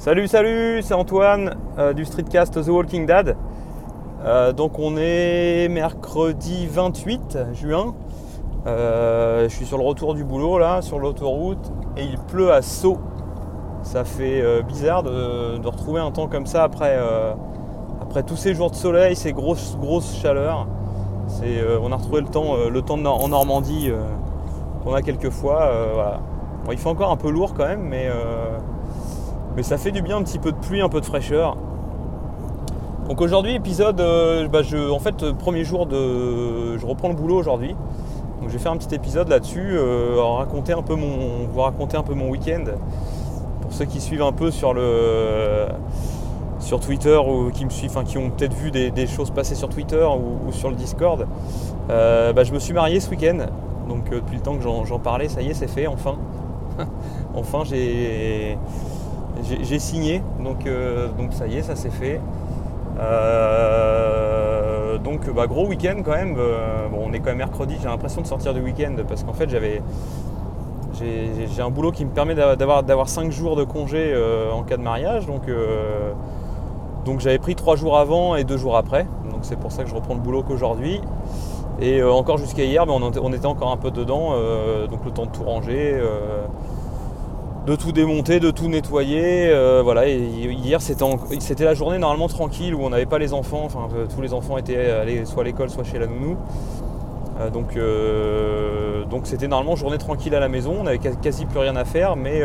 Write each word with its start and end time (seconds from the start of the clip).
Salut, 0.00 0.28
salut, 0.28 0.80
c'est 0.80 0.94
Antoine 0.94 1.56
euh, 1.76 1.92
du 1.92 2.06
streetcast 2.06 2.64
The 2.64 2.68
Walking 2.68 3.04
Dead. 3.04 3.36
Euh, 4.24 4.50
donc 4.50 4.78
on 4.78 4.96
est 4.96 5.68
mercredi 5.68 6.66
28 6.66 7.36
juin. 7.52 7.94
Euh, 8.66 9.46
je 9.46 9.54
suis 9.54 9.66
sur 9.66 9.76
le 9.76 9.84
retour 9.84 10.14
du 10.14 10.24
boulot 10.24 10.58
là, 10.58 10.80
sur 10.80 10.98
l'autoroute, 10.98 11.70
et 11.98 12.04
il 12.04 12.16
pleut 12.16 12.50
à 12.50 12.62
saut. 12.62 12.96
Ça 13.82 14.04
fait 14.04 14.42
bizarre 14.62 15.02
de, 15.02 15.66
retrouver 15.66 16.00
un 16.00 16.10
temps 16.12 16.28
comme 16.28 16.46
ça 16.46 16.62
après, 16.62 16.98
tous 18.26 18.36
ces 18.36 18.54
jours 18.54 18.70
de 18.70 18.76
soleil, 18.76 19.14
ces 19.14 19.34
grosses, 19.34 19.76
grosses 19.78 20.16
chaleurs. 20.16 20.66
on 21.82 21.92
a 21.92 21.96
retrouvé 21.96 22.22
le 22.22 22.28
temps, 22.28 22.54
le 22.70 22.80
temps 22.80 23.04
en 23.04 23.28
Normandie 23.28 23.90
qu'on 24.82 24.94
a 24.94 25.02
quelques 25.02 25.28
fois. 25.28 26.18
Il 26.70 26.78
fait 26.78 26.88
encore 26.88 27.10
un 27.10 27.16
peu 27.16 27.28
lourd 27.28 27.52
quand 27.52 27.66
même, 27.66 27.82
mais 27.82 28.08
mais 29.56 29.62
ça 29.62 29.78
fait 29.78 29.90
du 29.90 30.02
bien 30.02 30.16
un 30.16 30.22
petit 30.22 30.38
peu 30.38 30.52
de 30.52 30.56
pluie, 30.56 30.80
un 30.80 30.88
peu 30.88 31.00
de 31.00 31.06
fraîcheur. 31.06 31.56
Donc 33.08 33.20
aujourd'hui 33.20 33.56
épisode, 33.56 34.00
euh, 34.00 34.46
bah, 34.46 34.62
je, 34.62 34.76
en 34.88 35.00
fait 35.00 35.32
premier 35.32 35.64
jour 35.64 35.86
de, 35.86 36.78
je 36.78 36.86
reprends 36.86 37.08
le 37.08 37.14
boulot 37.14 37.36
aujourd'hui. 37.36 37.74
Donc 38.40 38.48
je 38.48 38.52
vais 38.54 38.58
faire 38.58 38.72
un 38.72 38.76
petit 38.76 38.94
épisode 38.94 39.28
là-dessus, 39.28 39.72
euh, 39.72 40.14
raconter 40.18 40.72
un 40.72 40.82
peu 40.82 40.94
mon, 40.94 41.46
vous 41.52 41.60
raconter 41.60 41.96
un 41.96 42.02
peu 42.02 42.14
mon 42.14 42.30
week-end. 42.30 42.64
Pour 43.60 43.72
ceux 43.72 43.84
qui 43.84 44.00
suivent 44.00 44.22
un 44.22 44.32
peu 44.32 44.50
sur 44.50 44.74
le, 44.74 45.66
sur 46.60 46.78
Twitter 46.78 47.16
ou 47.16 47.50
qui 47.50 47.64
me 47.64 47.70
suivent, 47.70 47.90
enfin 47.90 48.04
qui 48.04 48.16
ont 48.16 48.30
peut-être 48.30 48.54
vu 48.54 48.70
des, 48.70 49.06
choses 49.06 49.30
passer 49.30 49.56
sur 49.56 49.68
Twitter 49.68 50.06
ou, 50.06 50.52
sur 50.52 50.70
le 50.70 50.76
Discord. 50.76 51.26
Euh, 51.90 52.32
bah, 52.32 52.44
je 52.44 52.52
me 52.52 52.60
suis 52.60 52.72
marié 52.72 53.00
ce 53.00 53.10
week-end. 53.10 53.46
Donc 53.88 54.10
depuis 54.10 54.36
le 54.36 54.42
temps 54.42 54.56
que 54.56 54.62
j'en 54.62 54.98
parlais, 55.00 55.28
ça 55.28 55.42
y 55.42 55.50
est, 55.50 55.54
c'est 55.54 55.66
fait 55.66 55.88
enfin. 55.88 56.16
enfin 57.34 57.64
j'ai 57.64 58.56
j'ai 59.42 59.78
signé, 59.78 60.22
donc, 60.42 60.66
euh, 60.66 61.08
donc 61.16 61.32
ça 61.32 61.46
y 61.46 61.56
est, 61.56 61.62
ça 61.62 61.76
s'est 61.76 61.90
fait. 61.90 62.20
Euh, 62.98 64.98
donc 64.98 65.32
bah, 65.32 65.46
gros 65.46 65.66
week-end 65.66 66.02
quand 66.04 66.12
même. 66.12 66.36
Euh, 66.38 66.88
bon, 66.88 67.04
on 67.06 67.12
est 67.12 67.20
quand 67.20 67.26
même 67.26 67.38
mercredi, 67.38 67.76
j'ai 67.80 67.88
l'impression 67.88 68.20
de 68.20 68.26
sortir 68.26 68.54
du 68.54 68.60
week-end 68.60 68.94
parce 69.08 69.24
qu'en 69.24 69.32
fait 69.32 69.48
j'avais 69.48 69.82
j'ai 71.00 71.62
un 71.62 71.70
boulot 71.70 71.92
qui 71.92 72.04
me 72.04 72.10
permet 72.10 72.34
d'avoir 72.34 73.08
5 73.08 73.30
jours 73.30 73.56
de 73.56 73.64
congé 73.64 74.14
en 74.52 74.62
cas 74.64 74.76
de 74.76 74.82
mariage. 74.82 75.24
Donc, 75.24 75.44
donc 77.06 77.20
j'avais 77.20 77.38
pris 77.38 77.54
3 77.54 77.76
jours 77.76 77.96
avant 77.96 78.36
et 78.36 78.44
2 78.44 78.58
jours 78.58 78.76
après. 78.76 79.06
Donc 79.30 79.38
c'est 79.42 79.58
pour 79.58 79.72
ça 79.72 79.82
que 79.82 79.88
je 79.88 79.94
reprends 79.94 80.12
le 80.12 80.20
boulot 80.20 80.42
qu'aujourd'hui. 80.42 81.00
Et 81.80 82.02
encore 82.02 82.36
jusqu'à 82.36 82.64
hier, 82.64 82.84
on, 82.86 83.32
était 83.32 83.46
encore 83.46 83.72
un 83.72 83.78
peu 83.78 83.90
dedans. 83.90 84.34
donc 84.90 85.02
le 85.06 85.10
temps 85.10 85.24
de 85.24 85.30
tout 85.30 85.44
ranger 85.44 85.98
de 87.70 87.76
tout 87.76 87.92
démonter, 87.92 88.40
de 88.40 88.50
tout 88.50 88.68
nettoyer. 88.68 89.48
Euh, 89.48 89.80
voilà, 89.84 90.08
hier 90.08 90.80
c'était 90.80 91.64
la 91.64 91.74
journée 91.74 91.98
normalement 91.98 92.26
tranquille 92.26 92.74
où 92.74 92.82
on 92.82 92.90
n'avait 92.90 93.06
pas 93.06 93.20
les 93.20 93.32
enfants, 93.32 93.62
enfin 93.64 93.86
euh, 93.94 94.06
tous 94.12 94.20
les 94.20 94.34
enfants 94.34 94.58
étaient 94.58 94.90
allés 94.90 95.24
soit 95.24 95.42
à 95.42 95.44
l'école, 95.44 95.70
soit 95.70 95.84
chez 95.84 96.00
la 96.00 96.08
nounou. 96.08 96.36
Euh, 97.76 99.04
donc 99.04 99.26
c'était 99.26 99.46
normalement 99.46 99.76
journée 99.76 99.98
tranquille 99.98 100.34
à 100.34 100.40
la 100.40 100.48
maison, 100.48 100.78
on 100.80 100.82
n'avait 100.82 100.98
quasi 100.98 101.46
plus 101.46 101.60
rien 101.60 101.76
à 101.76 101.84
faire, 101.84 102.16
mais, 102.16 102.42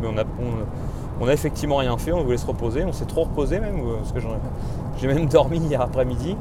mais 0.00 0.08
on, 1.20 1.26
a, 1.26 1.32
effectivement 1.32 1.76
rien 1.76 1.98
fait, 1.98 2.12
on 2.12 2.22
voulait 2.22 2.36
se 2.36 2.46
reposer, 2.46 2.84
on 2.84 2.92
s'est 2.92 3.06
trop 3.06 3.24
reposé 3.24 3.58
même, 3.58 3.82
parce 3.98 4.12
que 4.12 4.20
j'ai 5.00 5.08
même 5.08 5.26
dormi 5.28 5.58
hier 5.58 5.80
après-midi. 5.80 6.36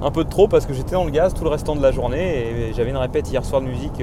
Un 0.00 0.10
peu 0.10 0.24
de 0.24 0.30
trop 0.30 0.48
parce 0.48 0.64
que 0.64 0.72
j'étais 0.72 0.92
dans 0.92 1.04
le 1.04 1.12
gaz 1.12 1.34
tout 1.34 1.44
le 1.44 1.50
restant 1.50 1.76
de 1.76 1.82
la 1.82 1.92
journée 1.92 2.70
et 2.70 2.72
j'avais 2.72 2.90
une 2.90 2.96
répète 2.96 3.30
hier 3.30 3.44
soir 3.44 3.60
de 3.60 3.66
musique 3.66 4.02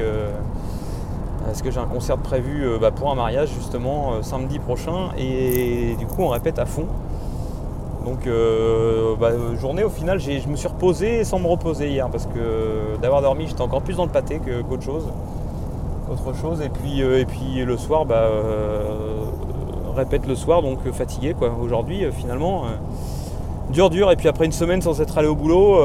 parce 1.46 1.62
que 1.62 1.72
j'ai 1.72 1.80
un 1.80 1.86
concert 1.86 2.18
prévu 2.18 2.64
euh, 2.64 2.78
bah, 2.80 2.92
pour 2.92 3.12
un 3.12 3.16
mariage 3.16 3.50
justement 3.50 4.14
euh, 4.14 4.22
samedi 4.22 4.60
prochain 4.60 5.10
et 5.18 5.96
du 5.98 6.06
coup 6.06 6.22
on 6.22 6.30
répète 6.30 6.60
à 6.60 6.66
fond. 6.66 6.86
Donc 8.06 8.28
euh, 8.28 9.16
bah, 9.20 9.32
journée 9.60 9.84
au 9.84 9.90
final 9.90 10.20
je 10.20 10.48
me 10.48 10.56
suis 10.56 10.68
reposé 10.68 11.24
sans 11.24 11.40
me 11.40 11.48
reposer 11.48 11.90
hier 11.90 12.10
parce 12.10 12.26
que 12.26 13.00
d'avoir 13.02 13.22
dormi 13.22 13.48
j'étais 13.48 13.62
encore 13.62 13.82
plus 13.82 13.98
dans 13.98 14.06
le 14.06 14.12
pâté 14.12 14.40
qu'autre 14.40 14.84
chose. 14.84 15.08
Autre 16.12 16.36
chose 16.36 16.62
et 16.62 16.70
puis, 16.70 17.02
et 17.02 17.26
puis 17.26 17.64
le 17.64 17.78
soir 17.78 18.06
bah, 18.06 18.30
répète 19.96 20.26
le 20.26 20.36
soir 20.36 20.62
donc 20.64 20.80
fatigué 20.92 21.36
quoi. 21.38 21.52
Aujourd'hui 21.62 22.06
finalement 22.12 22.64
dur 23.70 23.92
dur 23.92 24.10
et 24.10 24.16
puis 24.16 24.28
après 24.28 24.46
une 24.46 24.52
semaine 24.52 24.82
sans 24.82 25.02
être 25.02 25.20
allé 25.20 25.28
au 25.28 25.36
boulot 25.36 25.80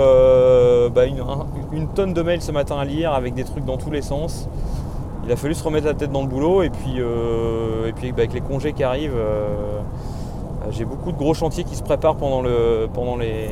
une, 1.73 1.89
tonne 1.89 2.15
de 2.15 2.23
mails 2.23 2.41
ce 2.41 2.53
matin 2.53 2.79
à 2.79 2.87
lire 2.87 3.13
avec 3.13 3.35
des 3.35 3.45
trucs 3.45 3.67
dans 3.67 3.77
tous 3.77 3.91
les 3.91 4.01
sens 4.03 4.49
il 5.25 5.33
a 5.33 5.37
fallu 5.37 5.55
se 5.55 5.65
remettre 5.65 5.87
la 5.87 5.95
tête 5.95 6.13
dans 6.13 6.23
le 6.23 6.29
boulot 6.29 6.63
et 6.63 6.71
puis, 6.71 6.97
euh, 6.99 7.89
et 7.89 7.93
puis 7.93 8.13
bah, 8.13 8.19
avec 8.19 8.35
les 8.35 8.41
congés 8.41 8.73
qui 8.73 8.85
arrivent, 8.85 9.17
euh, 9.17 9.81
j'ai 10.71 10.85
beaucoup 10.85 11.13
de 11.13 11.17
gros 11.17 11.35
chantiers 11.35 11.65
qui 11.65 11.77
se 11.77 11.83
préparent 11.83 12.17
pendant, 12.17 12.43
le, 12.43 12.89
pendant 12.93 13.17
les, 13.17 13.49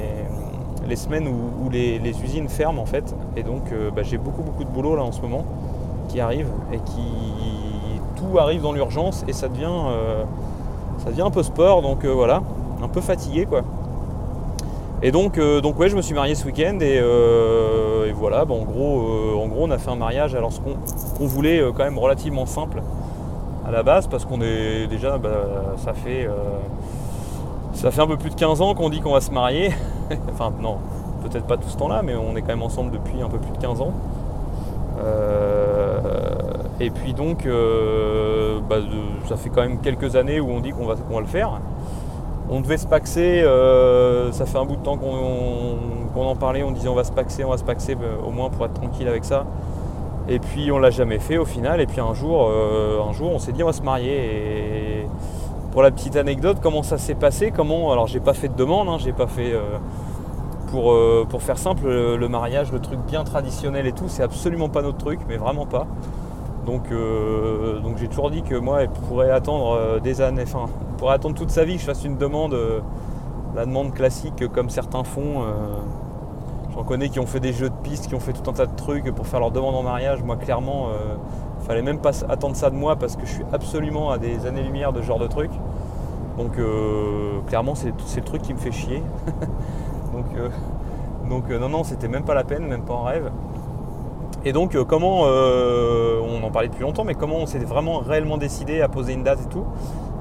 les 0.87 0.97
semaines 0.97 1.29
où, 1.29 1.71
les, 1.71 1.99
usines 2.23 2.49
ferment 2.49 2.83
en 2.83 2.87
fait. 2.87 3.15
Et 3.37 3.43
donc 3.43 3.73
euh, 3.73 3.91
bah, 3.91 4.03
j'ai 4.03 4.19
beaucoup 4.19 4.43
beaucoup 4.43 4.65
de 4.65 4.69
boulot 4.69 4.97
là 4.97 5.03
en 5.03 5.13
ce 5.13 5.23
moment 5.23 5.45
qui 6.09 6.21
arrive 6.21 6.49
et 6.73 6.79
qui 6.79 7.03
tout 8.17 8.39
arrive 8.39 8.63
dans 8.63 8.73
l'urgence 8.73 9.25
et 9.27 9.33
ça 9.33 9.49
devient, 9.49 9.71
ça 10.99 11.11
devient 11.11 11.23
un 11.23 11.31
peu 11.31 11.43
sport 11.43 11.81
donc 11.81 12.05
voilà, 12.05 12.43
un 12.83 12.89
peu 12.89 13.01
fatigué 13.01 13.47
quoi. 13.47 13.63
Et 15.05 15.11
donc, 15.11 15.39
donc 15.39 15.79
ouais, 15.81 15.89
je 15.89 15.97
me 15.97 16.03
suis 16.03 16.15
marié 16.15 16.35
ce 16.35 16.47
week-end 16.47 16.79
et, 16.81 17.01
voilà, 18.13 18.43
en, 18.43 18.63
gros, 18.63 19.03
en 19.37 19.49
gros 19.49 19.65
on 19.65 19.71
a 19.71 19.79
fait 19.79 19.91
un 19.91 19.97
mariage 19.97 20.35
alors 20.35 20.53
ce 20.53 20.61
qu'on 20.61 21.27
voulait 21.27 21.61
euh, 21.61 21.73
quand 21.73 21.85
même 21.85 21.99
relativement 21.99 22.47
simple 22.47 22.83
à 23.67 23.71
la 23.71 23.83
base 23.83 24.07
parce 24.07 24.25
qu'on 24.25 24.41
est 24.41 24.87
déjà, 24.87 25.19
bah, 25.19 25.75
ça 25.77 25.93
fait 25.93 26.27
euh, 26.27 26.33
ça 27.73 27.91
fait 27.91 28.01
un 28.01 28.07
peu 28.07 28.17
plus 28.17 28.31
de 28.31 28.35
15 28.35 28.61
ans 28.61 28.75
qu'on 28.75 28.91
dit 28.91 29.01
qu'on 29.01 29.13
va 29.13 29.21
se 29.21 29.31
marier. 29.31 29.71
enfin 30.33 30.53
non, 30.61 30.79
peut-être 31.23 31.47
pas 31.47 31.57
tout 31.57 31.69
ce 31.69 31.77
temps-là, 31.79 32.03
mais 32.03 32.15
on 32.15 32.37
est 32.37 32.43
quand 32.43 32.49
même 32.49 32.63
ensemble 32.63 32.93
depuis 32.93 33.21
un 33.23 33.29
peu 33.29 33.39
plus 33.39 33.53
de 33.53 33.59
15 33.59 33.81
ans. 33.81 33.93
Euh, 35.03 36.01
et 36.81 36.91
puis 36.91 37.13
donc, 37.15 37.47
bah, 38.69 38.77
ça 39.29 39.37
fait 39.37 39.51
quand 39.51 39.63
même 39.63 39.81
quelques 39.81 40.17
années 40.17 40.41
où 40.41 40.51
on 40.51 40.61
dit 40.61 40.71
qu'on 40.71 40.87
va 40.87 40.97
le 41.21 41.27
faire. 41.27 41.61
On 42.51 42.61
devait 42.61 42.77
se 42.77 42.87
paxer, 42.87 43.43
ça 44.33 44.47
fait 44.47 44.59
un 44.59 44.65
bout 44.65 44.77
de 44.77 44.83
temps 44.83 44.99
qu'on 44.99 46.27
en 46.27 46.37
parlait, 46.37 46.63
on 46.63 46.71
disait 46.73 46.89
on 46.89 46.95
va 46.95 47.05
se 47.05 47.13
paxer, 47.13 47.45
on 47.45 47.51
va 47.51 47.57
se 47.57 47.65
paxer 47.65 47.97
au 48.27 48.31
moins 48.31 48.51
pour 48.51 48.67
être 48.67 48.75
tranquille 48.75 49.09
avec 49.09 49.25
ça. 49.25 49.47
Et 50.29 50.39
puis 50.39 50.71
on 50.71 50.79
l'a 50.79 50.91
jamais 50.91 51.19
fait 51.19 51.39
au 51.39 51.45
final. 51.45 51.81
Et 51.81 51.87
puis 51.87 52.01
un 52.01 52.15
jour, 52.15 52.49
euh, 52.49 52.99
on 52.99 53.39
s'est 53.39 53.53
dit 53.53 53.63
on 53.63 53.67
va 53.67 53.73
se 53.73 53.83
marier. 53.83 55.07
Pour 55.73 55.83
la 55.83 55.91
petite 55.91 56.17
anecdote, 56.17 56.59
comment 56.63 56.83
ça 56.83 56.99
s'est 56.99 57.15
passé 57.15 57.51
Comment 57.51 57.93
Alors 57.93 58.07
j'ai 58.07 58.21
pas 58.21 58.35
fait 58.35 58.49
de 58.49 58.55
demande, 58.55 58.89
hein, 58.89 58.99
j'ai 58.99 59.13
pas 59.13 59.27
fait. 59.27 59.53
Euh, 59.53 59.79
pour, 60.71 60.93
euh, 60.93 61.27
faire 61.39 61.59
simple, 61.59 61.87
le, 61.87 62.29
mariage, 62.29 62.73
le 62.73 62.81
truc 62.81 62.99
bien 63.07 63.25
traditionnel 63.25 63.87
et 63.87 63.93
tout, 63.93 64.09
c'est 64.09 64.23
absolument 64.23 64.71
pas 64.71 64.81
notre 64.81 64.97
truc, 64.97 65.21
mais 65.29 65.37
vraiment 65.37 65.67
pas. 65.67 65.87
Donc, 66.65 66.85
j'ai 67.99 68.09
toujours 68.09 68.31
dit 68.31 68.41
que 68.43 68.55
moi, 68.55 68.81
elle 68.83 68.89
pourrait 68.89 69.31
attendre 69.31 70.01
des 70.01 70.23
années, 70.23 70.47
pourrait 71.03 71.15
attendre 71.15 71.35
toute 71.35 71.51
sa 71.51 71.65
vie 71.65 71.75
que 71.75 71.81
je 71.81 71.87
fasse 71.87 72.05
une 72.05 72.17
demande, 72.17 72.57
la 73.57 73.67
demande 73.67 73.93
classique 73.93 74.47
comme 74.53 74.71
certains 74.71 75.03
font 75.03 75.43
J'en 76.75 76.85
connais 76.85 77.11
qui 77.11 77.21
ont 77.21 77.27
fait 77.27 77.41
des 77.41 77.53
jeux 77.53 77.69
de 77.69 77.75
pistes, 77.83 78.07
qui 78.07 78.15
ont 78.15 78.21
fait 78.21 78.33
tout 78.33 78.49
un 78.49 78.55
tas 78.55 78.65
de 78.65 78.75
trucs 78.75 79.11
pour 79.15 79.27
faire 79.27 79.41
leur 79.41 79.51
demande 79.51 79.75
en 79.75 79.83
mariage. 79.83 80.23
Moi, 80.23 80.37
clairement, 80.37 80.89
euh, 80.89 81.17
fallait 81.67 81.83
même 81.83 81.99
pas 81.99 82.25
attendre 82.31 82.57
ça 82.57 82.71
de 82.71 82.77
moi 82.77 82.97
parce 82.97 83.17
que 83.17 83.27
je 83.27 83.33
suis 83.33 83.45
absolument 83.53 84.11
à 84.11 84.19
des 84.19 84.47
années-lumière 84.47 84.93
de 84.93 85.03
ce 85.03 85.07
genre 85.07 85.19
de 85.19 85.27
truc. 85.27 85.51
Donc, 86.39 86.59
euh, 86.59 87.41
clairement, 87.47 87.75
c'est 87.75 87.89
le 87.89 88.25
truc 88.25 88.41
qui 88.41 88.55
me 88.55 88.59
fait 88.59 88.73
chier. 88.73 89.03
donc, 90.15 90.25
euh, 90.39 90.49
donc 91.29 91.51
non, 91.51 91.69
non, 91.69 91.85
c'était 91.85 92.09
même 92.09 92.25
pas 92.25 92.35
la 92.35 92.45
peine, 92.45 92.67
même 92.67 92.85
pas 92.85 92.95
en 92.95 93.03
rêve. 93.03 93.31
Et 94.45 94.53
donc, 94.53 94.77
comment, 94.85 95.21
on 95.25 96.43
en 96.43 96.51
parlait 96.51 96.69
depuis 96.69 96.83
longtemps, 96.83 97.05
mais 97.05 97.15
comment 97.15 97.37
on 97.37 97.47
s'est 97.47 97.59
vraiment 97.59 97.99
réellement 97.99 98.39
décidé 98.39 98.81
à 98.81 98.89
poser 98.89 99.13
une 99.13 99.23
date 99.23 99.41
et 99.43 99.49
tout? 99.49 99.65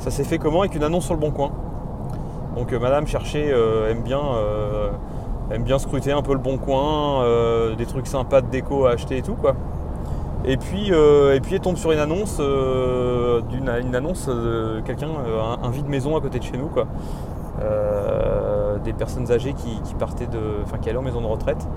Ça 0.02 0.12
s'est 0.12 0.24
fait 0.24 0.38
comment 0.38 0.62
Avec 0.62 0.76
une 0.76 0.84
annonce 0.84 1.06
sur 1.06 1.14
le 1.14 1.20
bon 1.20 1.32
coin? 1.32 1.52
Donc, 2.56 2.74
madame 2.74 3.08
cherchait, 3.08 3.53
aime 3.90 4.02
bien 4.02 4.20
aime 5.53 5.64
bien 5.64 5.80
scruter 5.80 6.12
un 6.12 6.22
peu 6.22 6.34
le 6.34 6.40
bon 6.40 6.58
coin, 6.58 7.24
euh, 7.24 7.76
des 7.76 7.86
trucs 7.86 8.08
sympas 8.08 8.42
de 8.42 8.48
déco 8.48 8.86
à 8.86 8.92
acheter 8.92 9.18
et 9.18 9.22
tout 9.22 9.36
quoi. 9.36 9.56
Et 10.44 10.58
puis, 10.58 10.92
euh, 10.92 11.36
et 11.36 11.40
puis 11.40 11.56
elle 11.56 11.62
tombe 11.62 11.78
sur 11.78 11.92
une 11.92 12.00
annonce, 12.00 12.38
euh, 12.40 13.42
d'une 13.42 13.70
une 13.70 13.96
annonce 13.96 14.28
de 14.28 14.82
quelqu'un, 14.86 15.09
un, 15.62 15.70
vide 15.70 15.88
maison 15.88 16.18
à 16.18 16.22
côté 16.22 16.40
de 16.40 16.44
chez 16.44 16.58
nous 16.58 16.68
quoi. 16.68 16.88
des 18.84 18.94
personnes 18.94 19.32
âgées 19.32 19.54
qui, 19.54 19.94
partaient 20.00 20.26
de, 20.26 20.40
enfin 20.64 20.78
qui 20.80 20.90
allaient 20.90 20.97
en 20.97 21.04
maison 21.04 21.22
de 21.22 21.28
retraite, 21.28 21.68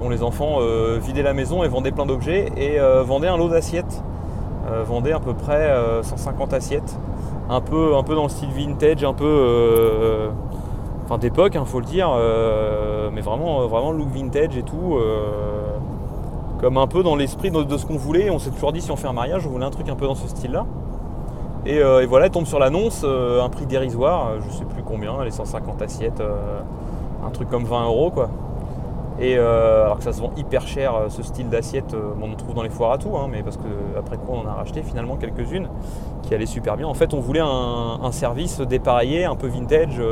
dont 0.00 0.10
les 0.10 0.22
enfants 0.22 0.58
vidaient 1.00 1.22
la 1.22 1.32
maison 1.32 1.62
et 1.62 1.68
vendaient 1.68 1.92
plein 1.92 2.04
d'objets 2.04 2.52
et 2.56 2.78
vendaient 3.02 3.28
un 3.28 3.38
lot 3.38 3.48
d'assiettes, 3.48 4.02
vendaient 4.84 5.12
à 5.12 5.20
peu 5.20 5.32
près 5.32 5.74
150 6.02 6.52
assiettes, 6.52 6.98
un 7.52 7.60
peu, 7.60 7.96
un 7.96 8.02
peu 8.02 8.14
dans 8.14 8.24
le 8.24 8.28
style 8.28 8.50
vintage, 8.50 9.04
un 9.04 9.12
peu 9.12 10.30
enfin 11.04 11.18
d'époque, 11.18 11.52
il 11.54 11.58
hein, 11.58 11.64
faut 11.64 11.80
le 11.80 11.86
dire, 11.86 12.10
euh, 12.14 13.10
mais 13.12 13.20
vraiment, 13.20 13.66
vraiment 13.66 13.92
look 13.92 14.08
vintage 14.08 14.56
et 14.56 14.62
tout, 14.62 14.96
euh, 14.96 15.76
comme 16.60 16.76
un 16.78 16.86
peu 16.86 17.02
dans 17.02 17.16
l'esprit 17.16 17.50
de, 17.50 17.76
ce 17.76 17.86
qu'on 17.86 17.96
voulait. 17.96 18.30
On 18.30 18.38
s'est 18.38 18.50
toujours 18.50 18.72
dit 18.72 18.80
si 18.80 18.90
on 18.90 18.96
fait 18.96 19.08
un 19.08 19.12
mariage, 19.12 19.46
on 19.46 19.50
voulait 19.50 19.64
un 19.64 19.70
truc 19.70 19.88
un 19.88 19.96
peu 19.96 20.06
dans 20.06 20.14
ce 20.14 20.28
style-là. 20.28 20.64
Et, 21.64 21.76
et 21.76 22.06
voilà, 22.06 22.26
elle 22.26 22.32
tombe 22.32 22.46
sur 22.46 22.58
l'annonce, 22.58 23.04
un 23.04 23.48
prix 23.48 23.66
dérisoire, 23.66 24.30
je 24.44 24.50
sais 24.52 24.64
plus 24.64 24.82
combien, 24.82 25.22
les 25.22 25.30
150 25.30 25.80
assiettes, 25.80 26.20
un 27.24 27.30
truc 27.30 27.48
comme 27.48 27.64
20 27.64 27.84
euros 27.84 28.10
quoi. 28.10 28.30
Et 29.22 29.38
euh, 29.38 29.84
alors 29.84 29.98
que 29.98 30.04
ça 30.04 30.12
se 30.12 30.20
vend 30.20 30.32
hyper 30.36 30.66
cher 30.66 30.96
euh, 30.96 31.08
ce 31.08 31.22
style 31.22 31.48
d'assiette, 31.48 31.94
euh, 31.94 32.10
on 32.20 32.32
en 32.32 32.34
trouve 32.34 32.54
dans 32.54 32.64
les 32.64 32.70
foires 32.70 32.90
à 32.90 32.98
tout, 32.98 33.16
hein, 33.16 33.28
mais 33.30 33.44
parce 33.44 33.56
que 33.56 33.62
après 33.96 34.16
quoi 34.16 34.34
on 34.34 34.40
en 34.40 34.50
a 34.50 34.54
racheté 34.54 34.82
finalement 34.82 35.14
quelques-unes 35.14 35.68
qui 36.24 36.34
allaient 36.34 36.44
super 36.44 36.76
bien. 36.76 36.88
En 36.88 36.94
fait 36.94 37.14
on 37.14 37.20
voulait 37.20 37.40
un, 37.40 38.10
service 38.10 38.60
dépareillé, 38.60 39.24
un 39.24 39.36
peu 39.36 39.46
vintage, 39.46 40.02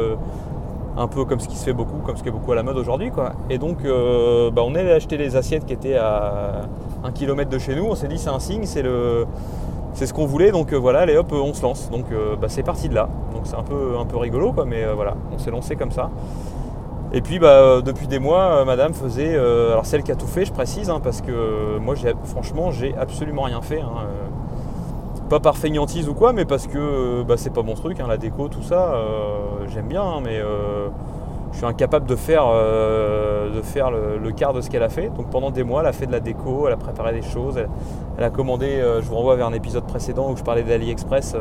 un 0.96 1.08
peu 1.08 1.24
comme 1.24 1.40
ce 1.40 1.48
qui 1.48 1.56
se 1.56 1.64
fait 1.64 1.72
beaucoup, 1.72 1.98
comme 2.06 2.16
ce 2.16 2.22
qui 2.22 2.28
est 2.28 2.32
beaucoup 2.32 2.52
à 2.52 2.54
la 2.54 2.62
mode 2.62 2.76
aujourd'hui 2.76 3.10
quoi. 3.10 3.32
Et 3.50 3.58
donc 3.58 3.82
bah, 3.82 4.62
on 4.64 4.74
est 4.76 4.80
allé 4.80 4.92
acheter 4.92 5.16
les 5.16 5.34
assiettes 5.34 5.66
qui 5.66 5.72
étaient 5.72 5.96
à 5.96 6.62
un 7.02 7.10
kilomètre 7.10 7.50
de 7.50 7.58
chez 7.58 7.74
nous, 7.74 7.86
on 7.86 7.96
s'est 7.96 8.08
dit 8.08 8.18
c'est 8.18 8.30
un 8.30 8.40
signe, 8.40 8.64
c'est 8.64 8.82
le. 8.82 9.26
C'est 9.92 10.06
ce 10.06 10.14
qu'on 10.14 10.24
voulait, 10.24 10.52
donc 10.52 10.72
voilà, 10.72 11.00
allez 11.00 11.16
hop, 11.16 11.32
on 11.32 11.52
se 11.52 11.62
lance. 11.62 11.90
Donc 11.90 12.06
bah, 12.40 12.46
c'est 12.48 12.62
parti 12.62 12.88
de 12.88 12.94
là. 12.94 13.08
Donc 13.34 13.42
c'est 13.44 13.56
un 13.56 13.64
peu, 13.64 13.98
un 13.98 14.06
peu 14.06 14.16
rigolo, 14.18 14.52
quoi, 14.52 14.64
mais 14.64 14.86
voilà, 14.94 15.16
on 15.34 15.38
s'est 15.38 15.50
lancé 15.50 15.74
comme 15.74 15.90
ça. 15.90 16.10
Et 17.12 17.22
puis 17.22 17.40
bah, 17.40 17.48
euh, 17.48 17.80
depuis 17.80 18.06
des 18.06 18.20
mois, 18.20 18.60
euh, 18.60 18.64
madame 18.64 18.94
faisait, 18.94 19.34
euh, 19.34 19.72
alors 19.72 19.84
celle 19.84 20.04
qui 20.04 20.12
a 20.12 20.16
tout 20.16 20.28
fait, 20.28 20.44
je 20.44 20.52
précise, 20.52 20.90
hein, 20.90 21.00
parce 21.02 21.22
que 21.22 21.78
moi 21.78 21.96
franchement 22.24 22.70
j'ai 22.70 22.94
absolument 22.96 23.42
rien 23.42 23.60
fait. 23.62 23.80
Hein, 23.80 24.06
pas 25.28 25.40
par 25.40 25.56
feignantise 25.56 26.08
ou 26.08 26.14
quoi, 26.14 26.32
mais 26.32 26.44
parce 26.44 26.66
que 26.66 27.22
bah, 27.22 27.36
c'est 27.36 27.52
pas 27.52 27.62
mon 27.62 27.74
truc, 27.74 28.00
hein, 28.00 28.06
la 28.08 28.16
déco, 28.16 28.48
tout 28.48 28.62
ça, 28.62 28.94
j'aime 29.72 29.86
bien, 29.86 30.20
mais 30.22 30.40
je 31.52 31.56
suis 31.56 31.66
incapable 31.66 32.06
de 32.06 32.16
faire, 32.16 32.46
de 32.46 33.62
faire 33.62 33.92
le, 33.92 34.32
quart 34.32 34.52
de 34.52 34.60
ce 34.60 34.68
qu'elle 34.68 34.82
a 34.82 34.88
fait. 34.88 35.08
Donc 35.10 35.30
pendant 35.30 35.52
des 35.52 35.62
mois, 35.62 35.82
elle 35.82 35.86
a 35.86 35.92
fait 35.92 36.06
de 36.06 36.12
la 36.12 36.18
déco, 36.18 36.66
elle 36.66 36.72
a 36.72 36.76
préparé 36.76 37.12
des 37.12 37.22
choses, 37.22 37.60
elle, 38.18 38.24
a 38.24 38.30
commandé, 38.30 38.82
je 39.00 39.06
vous 39.08 39.14
renvoie 39.14 39.36
vers 39.36 39.46
un 39.46 39.52
épisode 39.52 39.84
précédent 39.84 40.32
où 40.32 40.36
je 40.36 40.42
parlais 40.42 40.64
d'AliExpress, 40.64 41.36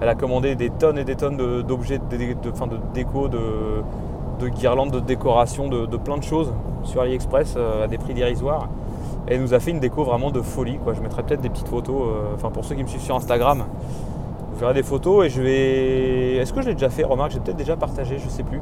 elle 0.00 0.08
a 0.08 0.14
commandé 0.14 0.54
des 0.54 0.70
tonnes 0.70 0.98
et 0.98 1.04
des 1.04 1.16
tonnes 1.16 1.62
d'objets 1.62 1.98
de, 1.98 2.16
de, 2.16 2.50
de, 2.50 2.80
déco, 2.94 3.26
de 3.26 3.82
de 4.38 4.48
guirlandes, 4.48 4.90
de 4.90 5.00
décoration, 5.00 5.68
de, 5.68 5.96
plein 5.96 6.18
de 6.18 6.22
choses 6.22 6.52
sur 6.84 7.00
AliExpress 7.00 7.54
euh, 7.56 7.84
à 7.84 7.88
des 7.88 7.98
prix 7.98 8.14
dérisoires. 8.14 8.68
Et 9.28 9.38
nous 9.38 9.54
a 9.54 9.60
fait 9.60 9.72
une 9.72 9.80
déco 9.80 10.04
vraiment 10.04 10.30
de 10.30 10.40
folie. 10.40 10.78
Quoi. 10.78 10.94
Je 10.94 11.00
mettrai 11.00 11.22
peut-être 11.22 11.40
des 11.40 11.48
petites 11.48 11.68
photos. 11.68 12.02
Euh, 12.02 12.34
enfin, 12.34 12.50
pour 12.50 12.64
ceux 12.64 12.74
qui 12.76 12.82
me 12.82 12.88
suivent 12.88 13.02
sur 13.02 13.16
Instagram, 13.16 13.64
vous 14.52 14.58
verrez 14.58 14.74
des 14.74 14.84
photos 14.84 15.26
et 15.26 15.30
je 15.30 15.42
vais. 15.42 16.36
Est-ce 16.36 16.52
que 16.52 16.62
je 16.62 16.68
l'ai 16.68 16.74
déjà 16.74 16.90
fait? 16.90 17.02
Remarque, 17.02 17.32
j'ai 17.32 17.40
peut-être 17.40 17.56
déjà 17.56 17.76
partagé, 17.76 18.18
je 18.18 18.28
sais 18.28 18.44
plus. 18.44 18.60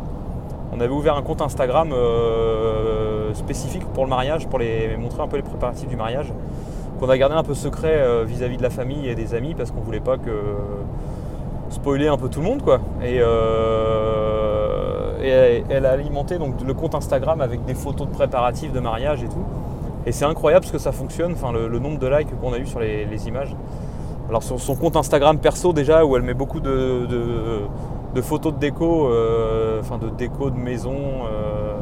On 0.73 0.81
avait 0.81 0.93
ouvert 0.93 1.17
un 1.17 1.23
compte 1.23 1.43
Instagram 1.43 1.91
euh, 1.93 3.35
spécifique 3.35 3.85
pour 3.93 4.05
le 4.05 4.11
mariage, 4.11 4.49
pour 4.49 4.59
les 4.59 4.97
montrer 4.97 5.23
un 5.23 5.29
peu 5.29 5.37
les 5.37 5.43
préparatifs 5.43 5.89
du 5.89 5.97
mariage, 5.97 6.33
qu'on 6.99 7.09
a 7.11 7.19
gardé 7.19 7.37
un 7.37 7.45
peu 7.45 7.55
secret 7.55 8.25
vis-à-vis 8.25 8.57
de 8.57 8.63
la 8.63 8.71
famille 8.71 9.07
et 9.09 9.15
des 9.15 9.35
amis 9.35 9.55
parce 9.55 9.71
qu'on 9.71 9.83
voulait 9.83 10.01
pas 10.01 10.17
que 10.17 10.31
spoiler 11.71 12.09
un 12.09 12.17
peu 12.17 12.29
tout 12.29 12.41
le 12.41 12.47
monde 12.47 12.63
quoi. 12.63 12.81
Et 13.05 13.21
elle, 15.29 15.87
a 15.87 15.91
alimenté 15.91 16.39
donc, 16.39 16.61
le 16.61 16.75
compte 16.75 16.95
Instagram 16.95 17.41
avec 17.41 17.65
des 17.65 17.75
photos 17.75 18.09
de 18.09 18.13
préparatifs 18.13 18.73
de 18.73 18.81
mariage 18.81 19.23
et 19.23 19.29
tout. 19.29 19.45
Et 20.07 20.13
c'est 20.13 20.25
incroyable 20.25 20.65
ce 20.67 20.73
que 20.73 20.79
ça 20.79 20.93
fonctionne, 20.93 21.33
enfin, 21.33 21.53
le, 21.53 21.79
nombre 21.79 21.99
de 21.99 22.07
likes 22.07 22.29
qu'on 22.41 22.53
a 22.53 22.59
eu 22.59 22.67
sur 22.67 22.81
les, 22.81 23.29
images. 23.29 23.55
Alors 24.29 24.43
sur 24.43 24.59
son 24.59 24.75
compte 24.75 24.97
Instagram 24.97 25.39
perso 25.39 25.73
déjà, 25.73 26.05
où 26.05 26.17
elle 26.17 26.23
met 26.23 26.35
beaucoup 26.35 26.61
de, 26.61 27.07
photos 28.23 28.55
de 28.55 28.59
déco, 28.59 29.09
euh, 29.09 29.81
enfin 29.81 29.99
de 29.99 30.09
déco 30.09 30.51
de 30.51 30.57
maison, 30.57 30.95
euh, 30.95 31.75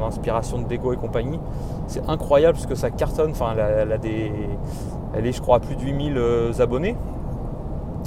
d'inspiration 0.00 0.58
de 0.58 0.64
déco 0.64 0.92
et 0.92 0.96
compagnie. 0.96 1.40
C'est 1.86 2.08
incroyable 2.08 2.58
ce 2.58 2.66
que 2.66 2.74
ça 2.74 2.90
cartonne. 2.90 3.30
Enfin, 3.30 3.54
elle, 3.54 3.92
a, 3.92 3.98
des, 3.98 4.32
elle 5.14 5.26
est, 5.26 5.32
je 5.32 5.40
crois, 5.40 5.56
à 5.56 5.60
plus 5.60 5.76
de 5.76 5.82
8000 5.82 6.14
euh, 6.16 6.52
abonnés. 6.60 6.96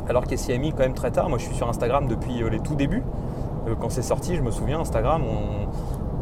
Alors 0.07 0.25
qu'elle 0.25 0.37
s'y 0.37 0.51
est 0.51 0.57
mis 0.57 0.71
quand 0.71 0.79
même 0.79 0.93
très 0.93 1.11
tard. 1.11 1.29
Moi, 1.29 1.37
je 1.37 1.45
suis 1.45 1.55
sur 1.55 1.69
Instagram 1.69 2.07
depuis 2.07 2.43
les 2.49 2.59
tout 2.59 2.75
débuts. 2.75 3.03
Euh, 3.69 3.75
quand 3.79 3.89
c'est 3.89 4.01
sorti, 4.01 4.35
je 4.35 4.41
me 4.41 4.51
souviens, 4.51 4.79
Instagram, 4.79 5.23